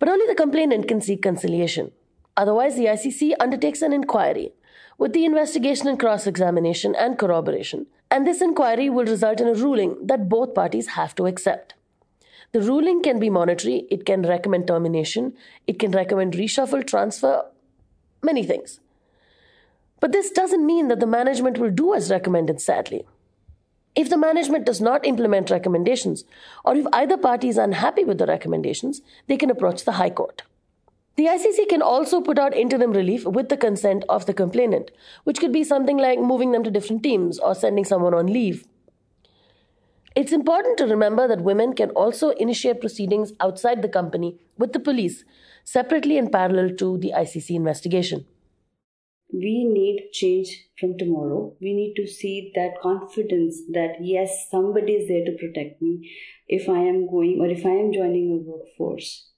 But 0.00 0.08
only 0.08 0.26
the 0.26 0.34
complainant 0.34 0.88
can 0.88 1.00
seek 1.00 1.22
conciliation. 1.22 1.92
Otherwise, 2.36 2.74
the 2.74 2.86
ICC 2.86 3.34
undertakes 3.38 3.82
an 3.82 3.92
inquiry 3.92 4.52
with 4.98 5.12
the 5.12 5.24
investigation 5.24 5.86
and 5.86 5.98
cross 5.98 6.26
examination 6.26 6.96
and 6.96 7.18
corroboration, 7.18 7.86
and 8.10 8.26
this 8.26 8.42
inquiry 8.42 8.90
will 8.90 9.04
result 9.04 9.40
in 9.40 9.46
a 9.46 9.54
ruling 9.54 9.96
that 10.06 10.28
both 10.28 10.54
parties 10.54 10.88
have 10.88 11.14
to 11.14 11.26
accept. 11.26 11.74
The 12.52 12.60
ruling 12.60 13.02
can 13.02 13.20
be 13.20 13.30
monetary, 13.30 13.86
it 13.90 14.04
can 14.04 14.22
recommend 14.22 14.66
termination, 14.66 15.34
it 15.68 15.78
can 15.78 15.92
recommend 15.92 16.34
reshuffle, 16.34 16.84
transfer, 16.84 17.44
many 18.22 18.42
things. 18.42 18.80
But 20.00 20.12
this 20.12 20.30
doesn't 20.30 20.66
mean 20.66 20.88
that 20.88 20.98
the 20.98 21.06
management 21.06 21.58
will 21.58 21.70
do 21.70 21.94
as 21.94 22.10
recommended, 22.10 22.60
sadly. 22.60 23.06
If 23.94 24.08
the 24.08 24.16
management 24.16 24.66
does 24.66 24.80
not 24.80 25.06
implement 25.06 25.50
recommendations, 25.50 26.24
or 26.64 26.74
if 26.74 26.86
either 26.92 27.16
party 27.16 27.48
is 27.48 27.58
unhappy 27.58 28.04
with 28.04 28.18
the 28.18 28.26
recommendations, 28.26 29.02
they 29.26 29.36
can 29.36 29.50
approach 29.50 29.84
the 29.84 29.92
High 29.92 30.10
Court. 30.10 30.42
The 31.16 31.26
ICC 31.26 31.68
can 31.68 31.82
also 31.82 32.20
put 32.20 32.38
out 32.38 32.56
interim 32.56 32.92
relief 32.92 33.26
with 33.26 33.48
the 33.48 33.56
consent 33.56 34.04
of 34.08 34.26
the 34.26 34.32
complainant, 34.32 34.90
which 35.24 35.38
could 35.38 35.52
be 35.52 35.64
something 35.64 35.98
like 35.98 36.18
moving 36.18 36.52
them 36.52 36.64
to 36.64 36.70
different 36.70 37.02
teams 37.02 37.38
or 37.38 37.54
sending 37.54 37.84
someone 37.84 38.14
on 38.14 38.26
leave. 38.26 38.66
It's 40.16 40.32
important 40.32 40.76
to 40.78 40.86
remember 40.86 41.28
that 41.28 41.42
women 41.42 41.72
can 41.72 41.90
also 41.90 42.30
initiate 42.30 42.80
proceedings 42.80 43.32
outside 43.38 43.80
the 43.80 43.88
company 43.88 44.40
with 44.58 44.72
the 44.72 44.80
police, 44.80 45.24
separately 45.62 46.18
and 46.18 46.32
parallel 46.32 46.74
to 46.76 46.98
the 46.98 47.12
ICC 47.16 47.54
investigation. 47.54 48.26
We 49.32 49.64
need 49.64 50.10
change 50.12 50.66
from 50.80 50.98
tomorrow. 50.98 51.54
We 51.60 51.72
need 51.72 51.94
to 51.94 52.08
see 52.08 52.50
that 52.56 52.80
confidence 52.82 53.60
that 53.70 53.98
yes, 54.00 54.48
somebody 54.50 54.94
is 54.94 55.06
there 55.06 55.24
to 55.24 55.38
protect 55.38 55.80
me 55.80 56.10
if 56.48 56.68
I 56.68 56.80
am 56.80 57.08
going 57.08 57.38
or 57.40 57.46
if 57.46 57.64
I 57.64 57.70
am 57.70 57.92
joining 57.92 58.32
a 58.32 58.50
workforce. 58.50 59.28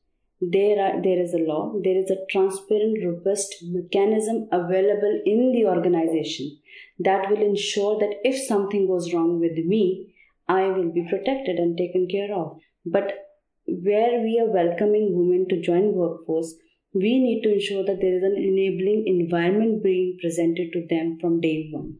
There, 0.40 0.80
are, 0.80 1.02
there 1.02 1.20
is 1.22 1.34
a 1.34 1.38
law, 1.38 1.74
there 1.84 1.96
is 1.96 2.10
a 2.10 2.24
transparent, 2.30 3.04
robust 3.04 3.56
mechanism 3.62 4.48
available 4.50 5.20
in 5.26 5.52
the 5.52 5.66
organization 5.66 6.58
that 6.98 7.30
will 7.30 7.42
ensure 7.42 7.98
that 8.00 8.16
if 8.24 8.42
something 8.48 8.86
goes 8.86 9.12
wrong 9.12 9.38
with 9.38 9.64
me, 9.64 10.11
I 10.48 10.68
will 10.68 10.92
be 10.92 11.06
protected 11.08 11.56
and 11.56 11.76
taken 11.76 12.08
care 12.10 12.34
of. 12.34 12.58
But 12.84 13.12
where 13.66 14.20
we 14.20 14.40
are 14.40 14.50
welcoming 14.52 15.16
women 15.16 15.46
to 15.48 15.62
join 15.62 15.94
workforce, 15.94 16.54
we 16.94 17.18
need 17.18 17.42
to 17.42 17.54
ensure 17.54 17.84
that 17.84 18.00
there 18.00 18.16
is 18.16 18.22
an 18.22 18.36
enabling 18.36 19.04
environment 19.06 19.82
being 19.82 20.18
presented 20.20 20.72
to 20.72 20.86
them 20.90 21.18
from 21.20 21.40
day 21.40 21.70
one. 21.70 21.98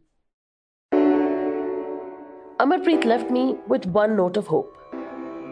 Amarpreet 2.59 3.05
left 3.05 3.31
me 3.31 3.57
with 3.67 3.87
one 3.87 4.17
note 4.17 4.37
of 4.37 4.47
hope. 4.47 4.77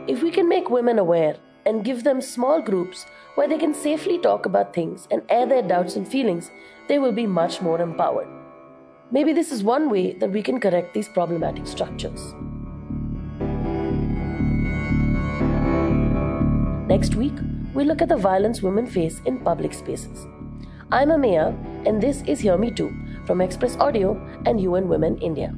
If 0.07 0.22
we 0.22 0.31
can 0.31 0.48
make 0.48 0.70
women 0.70 0.98
aware 0.98 1.37
and 1.66 1.85
give 1.85 2.05
them 2.05 2.20
small 2.20 2.61
groups 2.61 3.07
where 3.35 3.48
they 3.48 3.59
can 3.59 3.74
safely 3.74 4.18
talk 4.18 4.46
about 4.46 4.74
things 4.74 5.09
and 5.11 5.22
air 5.29 5.46
their 5.46 5.62
doubts 5.62 5.96
and 5.96 6.07
feelings, 6.07 6.50
they 6.88 6.98
will 6.98 7.12
be 7.12 7.26
much 7.26 7.61
more 7.62 7.81
empowered. 7.81 8.29
Maybe 9.11 9.33
this 9.33 9.50
is 9.53 9.64
one 9.64 9.90
way 9.90 10.12
that 10.14 10.31
we 10.31 10.42
can 10.42 10.61
correct 10.61 10.94
these 10.94 11.09
problematic 11.09 11.66
structures. 11.66 12.35
Next 16.90 17.14
week, 17.14 17.35
we 17.72 17.85
look 17.85 18.03
at 18.03 18.09
the 18.09 18.16
violence 18.16 18.62
women 18.62 18.85
face 18.85 19.20
in 19.24 19.38
public 19.38 19.72
spaces. 19.72 20.26
I'm 20.90 21.11
Ameya, 21.11 21.55
and 21.87 22.03
this 22.03 22.22
is 22.22 22.40
Hear 22.40 22.59
Me 22.59 22.72
Too 22.72 22.92
from 23.26 23.40
Express 23.40 23.76
Audio 23.76 24.20
and 24.44 24.61
UN 24.61 24.88
Women 24.88 25.16
India. 25.18 25.55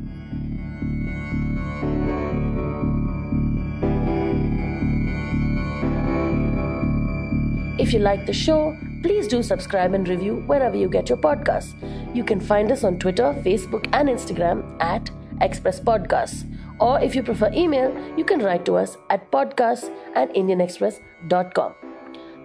If 7.78 7.94
you 7.94 8.00
like 8.00 8.26
the 8.26 8.34
show, 8.34 8.76
please 9.02 9.26
do 9.26 9.42
subscribe 9.42 9.94
and 9.94 10.06
review 10.06 10.42
wherever 10.46 10.76
you 10.76 10.90
get 10.90 11.08
your 11.08 11.16
podcasts. 11.16 11.72
You 12.14 12.24
can 12.24 12.40
find 12.40 12.70
us 12.70 12.84
on 12.84 12.98
Twitter, 12.98 13.32
Facebook, 13.42 13.88
and 13.94 14.10
Instagram 14.10 14.62
at 14.82 15.10
Express 15.40 15.80
Podcasts. 15.80 16.44
Or 16.82 17.00
if 17.00 17.14
you 17.14 17.22
prefer 17.22 17.50
email, 17.54 17.94
you 18.18 18.24
can 18.24 18.40
write 18.42 18.64
to 18.66 18.74
us 18.74 18.96
at 19.08 19.30
podcasts 19.30 19.88
at 20.16 20.34
indianexpress.com. 20.34 21.74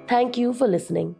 Thank 0.08 0.38
you 0.38 0.54
for 0.54 0.68
listening. 0.68 1.16